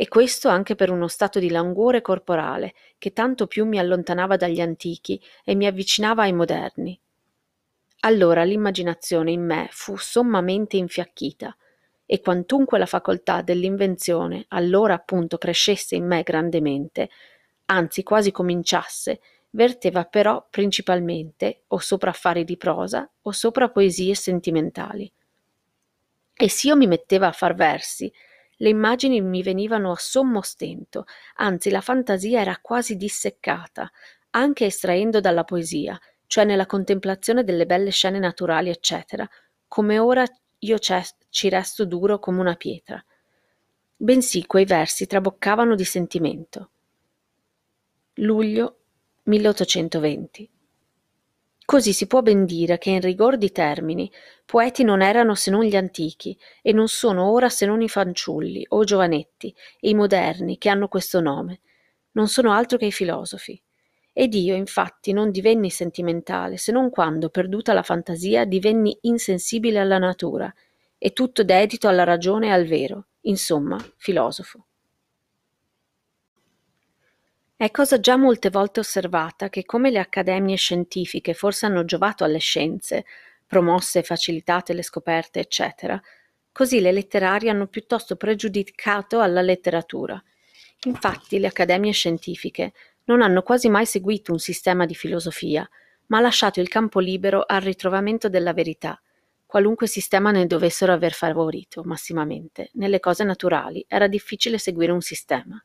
E 0.01 0.07
questo 0.07 0.49
anche 0.49 0.77
per 0.77 0.91
uno 0.91 1.09
stato 1.09 1.41
di 1.41 1.51
languore 1.51 2.03
corporale 2.03 2.73
che 2.99 3.13
tanto 3.13 3.49
più 3.49 3.67
mi 3.67 3.81
allontanava 3.81 4.37
dagli 4.37 4.61
antichi 4.61 5.21
e 5.43 5.57
mi 5.57 5.67
avvicinava 5.67 6.23
ai 6.23 6.33
moderni. 6.33 6.97
Allora 8.03 8.45
l'immaginazione 8.45 9.33
in 9.33 9.45
me 9.45 9.67
fu 9.73 9.97
sommamente 9.97 10.77
infiacchita, 10.77 11.57
e 12.07 12.21
quantunque 12.21 12.79
la 12.79 12.87
facoltà 12.87 13.43
dell'invenzione 13.43 14.45
allora 14.51 14.95
appunto 14.95 15.37
crescesse 15.37 15.97
in 15.97 16.07
me 16.07 16.23
grandemente, 16.23 17.11
anzi 17.65 18.05
quasi 18.05 18.31
cominciasse, 18.31 19.21
verteva 19.51 20.05
però 20.05 20.47
principalmente 20.49 21.63
o 21.67 21.79
sopra 21.79 22.11
affari 22.11 22.45
di 22.45 22.57
prosa 22.57 23.11
o 23.23 23.33
sopra 23.33 23.69
poesie 23.69 24.15
sentimentali. 24.15 25.13
E 26.35 26.49
s'io 26.49 26.77
mi 26.77 26.87
metteva 26.87 27.27
a 27.27 27.33
far 27.33 27.55
versi, 27.57 28.13
le 28.59 28.68
immagini 28.68 29.21
mi 29.21 29.42
venivano 29.42 29.92
a 29.92 29.97
sommo 29.97 30.42
stento, 30.42 31.05
anzi 31.37 31.71
la 31.71 31.81
fantasia 31.81 32.40
era 32.40 32.59
quasi 32.61 32.97
disseccata, 32.97 33.90
anche 34.31 34.66
estraendo 34.66 35.21
dalla 35.21 35.44
poesia, 35.44 35.99
cioè 36.27 36.44
nella 36.44 36.66
contemplazione 36.66 37.44
delle 37.44 37.66
belle 37.66 37.90
scene 37.90 38.18
naturali, 38.18 38.71
eccetera, 38.71 39.29
come 39.66 39.99
ora 39.99 40.25
io 40.61 40.79
ci 40.79 41.49
resto 41.49 41.85
duro 41.85 42.18
come 42.18 42.40
una 42.40 42.55
pietra. 42.57 43.03
Bensì 43.97 44.47
quei 44.47 44.64
versi 44.64 45.07
traboccavano 45.07 45.75
di 45.75 45.85
sentimento. 45.85 46.71
Luglio 48.14 48.79
1820. 49.25 50.51
Così 51.71 51.93
si 51.93 52.07
può 52.07 52.23
ben 52.23 52.47
dire 52.47 52.79
che 52.79 52.89
in 52.89 53.03
rigor 53.03 53.37
di 53.37 53.53
termini 53.53 54.11
poeti 54.47 54.85
non 54.85 55.03
erano 55.03 55.35
se 55.35 55.51
non 55.51 55.65
gli 55.65 55.77
antichi 55.77 56.35
e 56.63 56.73
non 56.73 56.89
sono 56.89 57.31
ora 57.31 57.51
se 57.51 57.67
non 57.67 57.83
i 57.83 57.91
fanciulli 57.91 58.65
o 58.71 58.85
giovanetti 58.85 59.55
e 59.79 59.91
i 59.91 59.95
moderni 59.95 60.57
che 60.57 60.71
hanno 60.71 60.89
questo 60.89 61.21
nome, 61.21 61.61
non 62.13 62.27
sono 62.27 62.53
altro 62.53 62.79
che 62.79 62.87
i 62.87 62.91
filosofi. 62.91 63.63
Ed 64.15 64.33
io, 64.33 64.55
infatti, 64.55 65.13
non 65.13 65.31
divenni 65.31 65.69
sentimentale 65.69 66.57
se 66.57 66.73
non 66.73 66.89
quando, 66.89 67.29
perduta 67.29 67.75
la 67.75 67.83
fantasia, 67.83 68.47
divenni 68.47 68.97
insensibile 69.03 69.79
alla 69.79 69.99
natura 69.99 70.51
e 70.97 71.13
tutto 71.13 71.45
dedito 71.45 71.87
alla 71.87 72.05
ragione 72.05 72.47
e 72.47 72.53
al 72.53 72.65
vero, 72.65 73.09
insomma, 73.25 73.77
filosofo. 73.99 74.68
È 77.61 77.73
cosa 77.73 77.99
già 77.99 78.14
molte 78.14 78.51
volte 78.51 78.79
osservata 78.79 79.49
che 79.49 79.64
come 79.64 79.90
le 79.90 79.99
accademie 79.99 80.55
scientifiche 80.55 81.35
forse 81.35 81.66
hanno 81.66 81.85
giovato 81.85 82.23
alle 82.23 82.38
scienze, 82.38 83.05
promosse 83.49 83.99
e 83.99 84.03
facilitate 84.05 84.73
le 84.73 84.85
scoperte, 84.85 85.40
eccetera, 85.40 86.01
così 86.53 86.79
le 86.81 86.92
letterarie 86.92 87.51
hanno 87.51 87.66
piuttosto 87.66 88.14
pregiudicato 88.14 89.18
alla 89.18 89.40
letteratura. 89.40 90.23
Infatti 90.85 91.40
le 91.40 91.49
accademie 91.49 91.90
scientifiche 91.90 92.75
non 93.07 93.23
hanno 93.23 93.42
quasi 93.42 93.68
mai 93.68 93.87
seguito 93.87 94.31
un 94.31 94.38
sistema 94.38 94.87
di 94.87 94.94
filosofia, 94.94 95.68
ma 96.07 96.21
lasciato 96.21 96.61
il 96.61 96.68
campo 96.68 97.01
libero 97.01 97.42
al 97.44 97.62
ritrovamento 97.62 98.29
della 98.29 98.53
verità, 98.53 99.03
qualunque 99.44 99.88
sistema 99.88 100.31
ne 100.31 100.47
dovessero 100.47 100.92
aver 100.92 101.12
favorito 101.12 101.83
massimamente. 101.83 102.71
Nelle 102.75 103.01
cose 103.01 103.25
naturali 103.25 103.85
era 103.88 104.07
difficile 104.07 104.59
seguire 104.59 104.92
un 104.92 105.01
sistema 105.01 105.61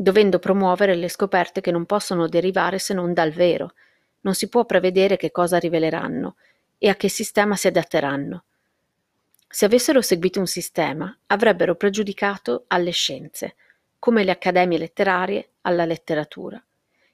dovendo 0.00 0.38
promuovere 0.38 0.94
le 0.94 1.10
scoperte 1.10 1.60
che 1.60 1.70
non 1.70 1.84
possono 1.84 2.26
derivare 2.26 2.78
se 2.78 2.94
non 2.94 3.12
dal 3.12 3.32
vero. 3.32 3.74
Non 4.20 4.34
si 4.34 4.48
può 4.48 4.64
prevedere 4.64 5.18
che 5.18 5.30
cosa 5.30 5.58
riveleranno 5.58 6.36
e 6.78 6.88
a 6.88 6.94
che 6.94 7.10
sistema 7.10 7.54
si 7.54 7.66
adatteranno. 7.66 8.44
Se 9.46 9.66
avessero 9.66 10.00
seguito 10.00 10.38
un 10.40 10.46
sistema, 10.46 11.14
avrebbero 11.26 11.74
pregiudicato 11.74 12.64
alle 12.68 12.92
scienze, 12.92 13.56
come 13.98 14.24
le 14.24 14.30
accademie 14.30 14.78
letterarie 14.78 15.50
alla 15.62 15.84
letteratura. 15.84 16.64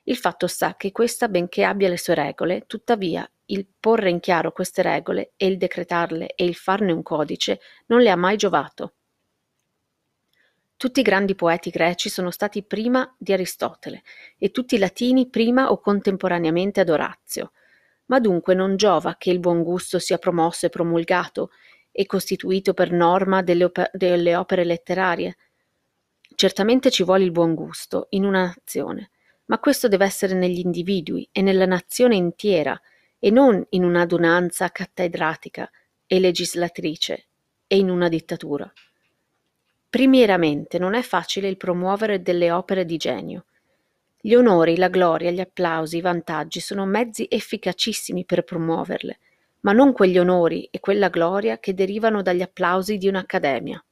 Il 0.04 0.16
fatto 0.16 0.46
sta 0.46 0.76
che 0.76 0.92
questa, 0.92 1.26
benché 1.26 1.64
abbia 1.64 1.88
le 1.88 1.98
sue 1.98 2.14
regole, 2.14 2.66
tuttavia 2.68 3.28
il 3.46 3.66
porre 3.80 4.10
in 4.10 4.20
chiaro 4.20 4.52
queste 4.52 4.82
regole 4.82 5.32
e 5.36 5.48
il 5.48 5.56
decretarle 5.56 6.34
e 6.36 6.44
il 6.44 6.54
farne 6.54 6.92
un 6.92 7.02
codice 7.02 7.60
non 7.86 8.00
le 8.00 8.10
ha 8.10 8.16
mai 8.16 8.36
giovato. 8.36 8.92
Tutti 10.78 11.00
i 11.00 11.02
grandi 11.02 11.34
poeti 11.34 11.70
greci 11.70 12.10
sono 12.10 12.30
stati 12.30 12.62
prima 12.62 13.10
di 13.16 13.32
Aristotele 13.32 14.02
e 14.36 14.50
tutti 14.50 14.74
i 14.74 14.78
latini 14.78 15.26
prima 15.30 15.70
o 15.70 15.80
contemporaneamente 15.80 16.80
ad 16.80 16.90
Orazio. 16.90 17.52
Ma 18.06 18.20
dunque 18.20 18.54
non 18.54 18.76
giova 18.76 19.16
che 19.16 19.30
il 19.30 19.38
buon 19.38 19.62
gusto 19.62 19.98
sia 19.98 20.18
promosso 20.18 20.66
e 20.66 20.68
promulgato 20.68 21.50
e 21.90 22.04
costituito 22.04 22.74
per 22.74 22.92
norma 22.92 23.42
delle, 23.42 23.64
op- 23.64 23.90
delle 23.96 24.36
opere 24.36 24.64
letterarie. 24.64 25.38
Certamente 26.34 26.90
ci 26.90 27.04
vuole 27.04 27.24
il 27.24 27.32
buon 27.32 27.54
gusto 27.54 28.08
in 28.10 28.26
una 28.26 28.44
nazione, 28.44 29.12
ma 29.46 29.58
questo 29.58 29.88
deve 29.88 30.04
essere 30.04 30.34
negli 30.34 30.58
individui 30.58 31.26
e 31.32 31.40
nella 31.40 31.64
nazione 31.64 32.16
intera 32.16 32.78
e 33.18 33.30
non 33.30 33.64
in 33.70 33.82
un'adunanza 33.82 34.68
cattedratica 34.68 35.70
e 36.06 36.20
legislatrice 36.20 37.28
e 37.66 37.78
in 37.78 37.88
una 37.88 38.10
dittatura. 38.10 38.70
Primieramente 39.96 40.78
non 40.78 40.92
è 40.92 41.00
facile 41.00 41.48
il 41.48 41.56
promuovere 41.56 42.20
delle 42.20 42.50
opere 42.50 42.84
di 42.84 42.98
genio. 42.98 43.46
Gli 44.20 44.34
onori, 44.34 44.76
la 44.76 44.90
gloria, 44.90 45.30
gli 45.30 45.40
applausi, 45.40 45.96
i 45.96 46.02
vantaggi 46.02 46.60
sono 46.60 46.84
mezzi 46.84 47.26
efficacissimi 47.30 48.26
per 48.26 48.44
promuoverle, 48.44 49.18
ma 49.60 49.72
non 49.72 49.94
quegli 49.94 50.18
onori 50.18 50.68
e 50.70 50.80
quella 50.80 51.08
gloria 51.08 51.58
che 51.58 51.72
derivano 51.72 52.20
dagli 52.20 52.42
applausi 52.42 52.98
di 52.98 53.08
un'accademia. 53.08 53.82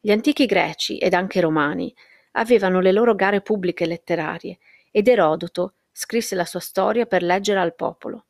Gli 0.00 0.10
antichi 0.10 0.46
greci 0.46 0.98
ed 0.98 1.14
anche 1.14 1.40
romani 1.40 1.94
avevano 2.32 2.80
le 2.80 2.90
loro 2.90 3.14
gare 3.14 3.40
pubbliche 3.40 3.86
letterarie 3.86 4.58
ed 4.90 5.06
Erodoto 5.06 5.74
scrisse 5.92 6.34
la 6.34 6.44
sua 6.44 6.58
storia 6.58 7.06
per 7.06 7.22
leggere 7.22 7.60
al 7.60 7.76
popolo. 7.76 8.24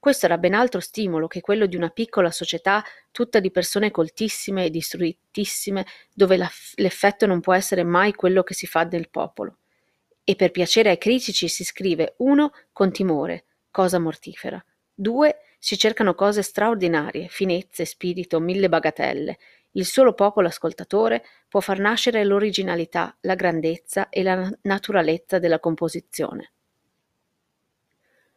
Questo 0.00 0.26
era 0.26 0.38
ben 0.38 0.54
altro 0.54 0.78
stimolo 0.78 1.26
che 1.26 1.40
quello 1.40 1.66
di 1.66 1.74
una 1.74 1.88
piccola 1.88 2.30
società 2.30 2.84
tutta 3.10 3.40
di 3.40 3.50
persone 3.50 3.90
coltissime 3.90 4.64
e 4.64 4.70
istruitissime, 4.72 5.84
dove 6.14 6.38
l'effetto 6.76 7.26
non 7.26 7.40
può 7.40 7.52
essere 7.52 7.82
mai 7.82 8.14
quello 8.14 8.44
che 8.44 8.54
si 8.54 8.66
fa 8.66 8.84
del 8.84 9.10
popolo. 9.10 9.58
E 10.22 10.36
per 10.36 10.52
piacere 10.52 10.90
ai 10.90 10.98
critici 10.98 11.48
si 11.48 11.64
scrive 11.64 12.14
uno 12.18 12.52
con 12.72 12.92
timore, 12.92 13.46
cosa 13.70 13.98
mortifera. 13.98 14.64
Due 14.94 15.40
si 15.58 15.76
cercano 15.76 16.14
cose 16.14 16.42
straordinarie, 16.42 17.26
finezze, 17.26 17.84
spirito, 17.84 18.38
mille 18.38 18.68
bagatelle. 18.68 19.38
Il 19.72 19.84
solo 19.84 20.14
popolo 20.14 20.46
ascoltatore 20.46 21.24
può 21.48 21.58
far 21.60 21.80
nascere 21.80 22.24
l'originalità, 22.24 23.16
la 23.22 23.34
grandezza 23.34 24.08
e 24.10 24.22
la 24.22 24.48
naturalezza 24.62 25.40
della 25.40 25.58
composizione. 25.58 26.52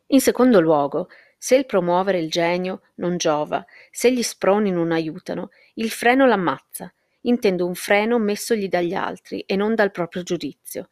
In 0.08 0.22
secondo 0.22 0.60
luogo, 0.60 1.08
se 1.44 1.56
il 1.56 1.66
promuovere 1.66 2.20
il 2.20 2.30
genio 2.30 2.84
non 2.98 3.18
giova, 3.18 3.66
se 3.90 4.14
gli 4.14 4.22
sproni 4.22 4.70
non 4.70 4.92
aiutano, 4.92 5.50
il 5.74 5.90
freno 5.90 6.28
l'ammazza. 6.28 6.94
Intendo 7.22 7.66
un 7.66 7.74
freno 7.74 8.20
messogli 8.20 8.68
dagli 8.68 8.94
altri 8.94 9.40
e 9.48 9.56
non 9.56 9.74
dal 9.74 9.90
proprio 9.90 10.22
giudizio. 10.22 10.90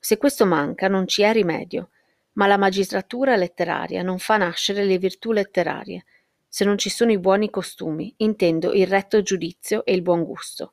Se 0.00 0.16
questo 0.16 0.44
manca 0.44 0.88
non 0.88 1.06
ci 1.06 1.22
è 1.22 1.32
rimedio, 1.32 1.90
ma 2.32 2.48
la 2.48 2.56
magistratura 2.56 3.36
letteraria 3.36 4.02
non 4.02 4.18
fa 4.18 4.38
nascere 4.38 4.82
le 4.82 4.98
virtù 4.98 5.30
letterarie. 5.30 6.04
Se 6.48 6.64
non 6.64 6.78
ci 6.78 6.90
sono 6.90 7.12
i 7.12 7.20
buoni 7.20 7.48
costumi, 7.48 8.12
intendo 8.16 8.72
il 8.72 8.88
retto 8.88 9.22
giudizio 9.22 9.84
e 9.84 9.94
il 9.94 10.02
buon 10.02 10.24
gusto. 10.24 10.72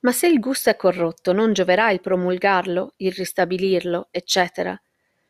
Ma 0.00 0.12
se 0.12 0.28
il 0.28 0.38
gusto 0.38 0.70
è 0.70 0.76
corrotto, 0.76 1.32
non 1.32 1.52
gioverà 1.52 1.90
il 1.90 2.00
promulgarlo, 2.00 2.92
il 2.98 3.10
ristabilirlo, 3.10 4.06
eccetera. 4.12 4.80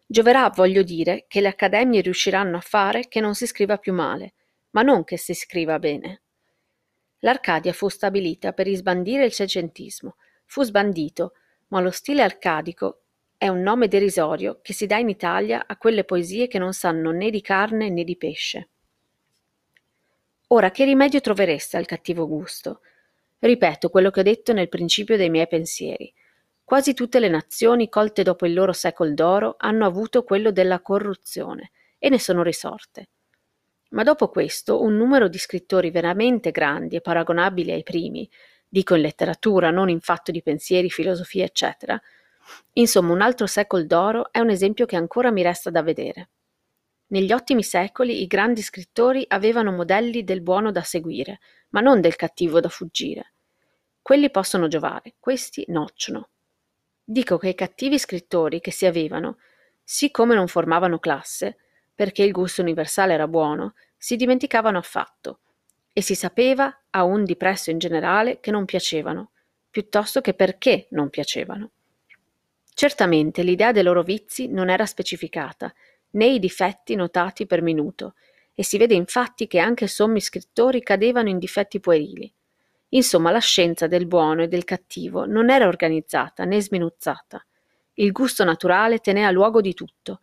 Gioverà, 0.07 0.51
voglio 0.51 0.83
dire, 0.83 1.25
che 1.29 1.41
le 1.41 1.49
accademie 1.49 2.01
riusciranno 2.01 2.57
a 2.57 2.61
fare 2.61 3.09
che 3.09 3.21
non 3.21 3.35
si 3.35 3.47
scriva 3.47 3.79
più 3.79 3.93
male, 3.93 4.35
ma 4.71 4.83
non 4.83 5.05
che 5.05 5.17
si 5.17 5.35
scriva 5.35 5.79
bene. 5.79 6.23
L'Arcadia 7.21 7.73
fu 7.73 7.89
stabilita 7.89 8.53
per 8.53 8.67
isbandire 8.67 9.25
il 9.25 9.33
secentismo. 9.33 10.17
Fu 10.45 10.63
sbandito, 10.63 11.33
ma 11.69 11.81
lo 11.81 11.91
stile 11.91 12.23
arcadico 12.23 13.01
è 13.39 13.49
un 13.49 13.63
nome 13.63 13.89
derisorio 13.89 14.61
che 14.63 14.73
si 14.73 14.87
dà 14.87 14.99
in 14.99 15.09
Italia 15.09 15.65
a 15.67 15.77
quelle 15.77 16.05
poesie 16.05 16.49
che 16.49 16.59
non 16.59 16.73
sanno 16.73 17.11
né 17.11 17.31
di 17.31 17.41
carne 17.41 17.89
né 17.89 18.05
di 18.05 18.17
pesce. 18.17 18.69
Ora, 20.49 20.71
che 20.71 20.85
rimedio 20.85 21.21
trovereste 21.21 21.77
al 21.77 21.87
cattivo 21.87 22.29
gusto? 22.29 22.81
Ripeto 23.39 23.89
quello 23.89 24.11
che 24.11 24.21
ho 24.21 24.23
detto 24.23 24.53
nel 24.53 24.69
principio 24.69 25.17
dei 25.17 25.31
miei 25.31 25.49
pensieri. 25.49 26.13
Quasi 26.65 26.95
tutte 26.95 27.21
le 27.21 27.29
nazioni 27.29 27.91
colte 27.91 28.23
dopo 28.23 28.47
il 28.47 28.55
loro 28.55 28.73
secol 28.73 29.13
d'oro 29.13 29.57
hanno 29.59 29.85
avuto 29.85 30.23
quello 30.25 30.51
della 30.51 30.81
corruzione 30.81 31.73
e 31.99 32.09
ne 32.09 32.19
sono 32.19 32.43
risorte. 32.43 33.11
Ma 33.91 34.03
dopo 34.03 34.29
questo 34.29 34.83
un 34.83 34.97
numero 34.97 35.29
di 35.29 35.39
scrittori 35.39 35.91
veramente 35.91 36.51
grandi 36.51 36.97
e 36.97 37.03
paragonabili 37.03 37.71
ai 37.71 37.83
primi, 37.83 38.29
dico 38.67 38.95
in 38.95 39.03
letteratura, 39.03 39.71
non 39.71 39.91
in 39.91 40.01
fatto 40.01 40.33
di 40.33 40.43
pensieri, 40.43 40.89
filosofia, 40.89 41.45
eccetera, 41.45 42.01
insomma 42.73 43.13
un 43.13 43.21
altro 43.21 43.47
secol 43.47 43.87
d'oro 43.87 44.33
è 44.33 44.41
un 44.41 44.49
esempio 44.49 44.87
che 44.87 44.97
ancora 44.97 45.31
mi 45.31 45.43
resta 45.43 45.69
da 45.71 45.83
vedere. 45.83 46.31
Negli 47.09 47.33
ottimi 47.33 47.63
secoli 47.63 48.23
i 48.23 48.27
grandi 48.27 48.63
scrittori 48.63 49.23
avevano 49.29 49.71
modelli 49.71 50.25
del 50.25 50.41
buono 50.41 50.73
da 50.73 50.83
seguire, 50.83 51.41
ma 51.69 51.81
non 51.81 52.01
del 52.01 52.17
cattivo 52.17 52.59
da 52.59 52.71
fuggire. 52.71 53.35
Quelli 54.01 54.31
possono 54.31 54.67
giovare, 54.67 55.15
questi 55.21 55.65
nocciono. 55.69 56.31
Dico 57.05 57.37
che 57.37 57.51
i 57.51 57.55
cattivi 57.55 57.99
scrittori 57.99 58.61
che 58.61 58.71
si 58.71 58.87
avevano, 58.87 59.37
siccome 59.83 60.35
non 60.35 60.49
formavano 60.49 60.99
classe, 60.99 61.59
perché 61.95 62.23
il 62.23 62.33
gusto 62.33 62.63
universale 62.63 63.13
era 63.13 63.29
buono, 63.29 63.75
si 63.97 64.17
dimenticavano 64.17 64.79
affatto, 64.79 65.41
e 65.93 66.01
si 66.01 66.15
sapeva, 66.15 66.85
a 66.91 67.05
un 67.05 67.25
di 67.25 67.37
presso 67.37 67.71
in 67.71 67.79
generale, 67.79 68.41
che 68.41 68.51
non 68.51 68.65
piacevano, 68.65 69.33
piuttosto 69.71 70.23
che 70.23 70.33
perché 70.33 70.87
non 70.91 71.11
piacevano. 71.11 71.73
Certamente 72.73 73.43
l'idea 73.43 73.71
dei 73.71 73.83
loro 73.83 74.03
vizi 74.03 74.49
non 74.49 74.71
era 74.71 74.87
specificata, 74.87 75.73
né 76.13 76.27
i 76.27 76.39
difetti 76.39 76.95
notati 76.95 77.47
per 77.47 77.61
minuto, 77.61 78.15
e 78.55 78.65
si 78.65 78.79
vede 78.79 78.95
infatti 78.95 79.47
che 79.47 79.59
anche 79.59 79.89
sommi 79.89 80.21
scrittori 80.21 80.83
cadevano 80.83 81.29
in 81.29 81.39
difetti 81.39 81.81
puerili. 81.81 82.33
Insomma, 82.95 83.33
la 83.33 83.41
scienza 83.41 83.89
del 83.89 84.07
buono 84.07 84.43
e 84.43 84.49
del 84.49 84.65
cattivo 84.65 85.27
non 85.27 85.51
era 85.51 85.67
organizzata 85.67 86.45
né 86.45 86.61
sminuzzata. 86.61 87.45
Il 87.95 88.13
gusto 88.13 88.45
naturale 88.45 88.99
tenea 88.99 89.31
luogo 89.31 89.61
di 89.61 89.75
tutto. 89.75 90.21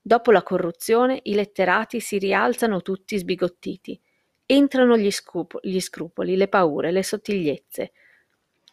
Dopo 0.00 0.30
la 0.30 0.42
corruzione 0.42 1.20
i 1.24 1.34
letterati 1.34 2.00
si 2.00 2.18
rialzano 2.18 2.80
tutti 2.80 3.18
sbigottiti. 3.18 4.00
Entrano 4.46 4.96
gli, 4.96 5.10
scrupo- 5.10 5.60
gli 5.62 5.80
scrupoli, 5.80 6.36
le 6.36 6.48
paure, 6.48 6.92
le 6.92 7.02
sottigliezze. 7.02 7.92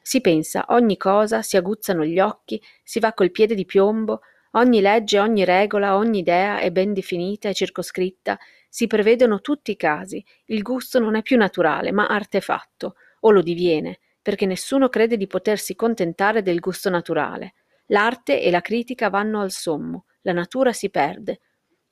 Si 0.01 0.21
pensa 0.21 0.65
ogni 0.69 0.95
cosa, 0.95 1.41
si 1.41 1.57
aguzzano 1.57 2.05
gli 2.05 2.19
occhi, 2.19 2.61
si 2.83 2.99
va 2.99 3.13
col 3.13 3.31
piede 3.31 3.53
di 3.53 3.65
piombo, 3.65 4.21
ogni 4.51 4.79
legge, 4.79 5.19
ogni 5.19 5.43
regola, 5.43 5.97
ogni 5.97 6.19
idea 6.19 6.59
è 6.59 6.71
ben 6.71 6.93
definita 6.93 7.49
e 7.49 7.53
circoscritta, 7.53 8.39
si 8.67 8.87
prevedono 8.87 9.41
tutti 9.41 9.71
i 9.71 9.75
casi, 9.75 10.23
il 10.45 10.61
gusto 10.61 10.99
non 10.99 11.15
è 11.15 11.21
più 11.21 11.37
naturale, 11.37 11.91
ma 11.91 12.07
artefatto 12.07 12.95
o 13.21 13.31
lo 13.31 13.41
diviene, 13.41 13.99
perché 14.21 14.45
nessuno 14.45 14.89
crede 14.89 15.17
di 15.17 15.27
potersi 15.27 15.75
contentare 15.75 16.43
del 16.43 16.59
gusto 16.59 16.89
naturale. 16.89 17.53
L'arte 17.87 18.41
e 18.41 18.51
la 18.51 18.61
critica 18.61 19.09
vanno 19.09 19.41
al 19.41 19.51
sommo, 19.51 20.05
la 20.21 20.33
natura 20.33 20.71
si 20.73 20.89
perde. 20.89 21.39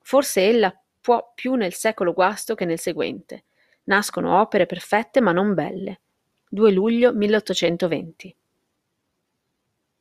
Forse 0.02 0.48
ella 0.48 0.74
può 1.02 1.32
più 1.34 1.56
nel 1.56 1.74
secolo 1.74 2.14
guasto 2.14 2.56
che 2.56 2.66
nel 2.66 2.80
seguente. 2.80 3.46
Nascono 3.86 4.40
opere 4.40 4.66
perfette 4.66 5.22
ma 5.22 5.32
non 5.32 5.54
belle. 5.54 6.02
2 6.50 6.72
luglio 6.72 7.14
1820. 7.14 8.36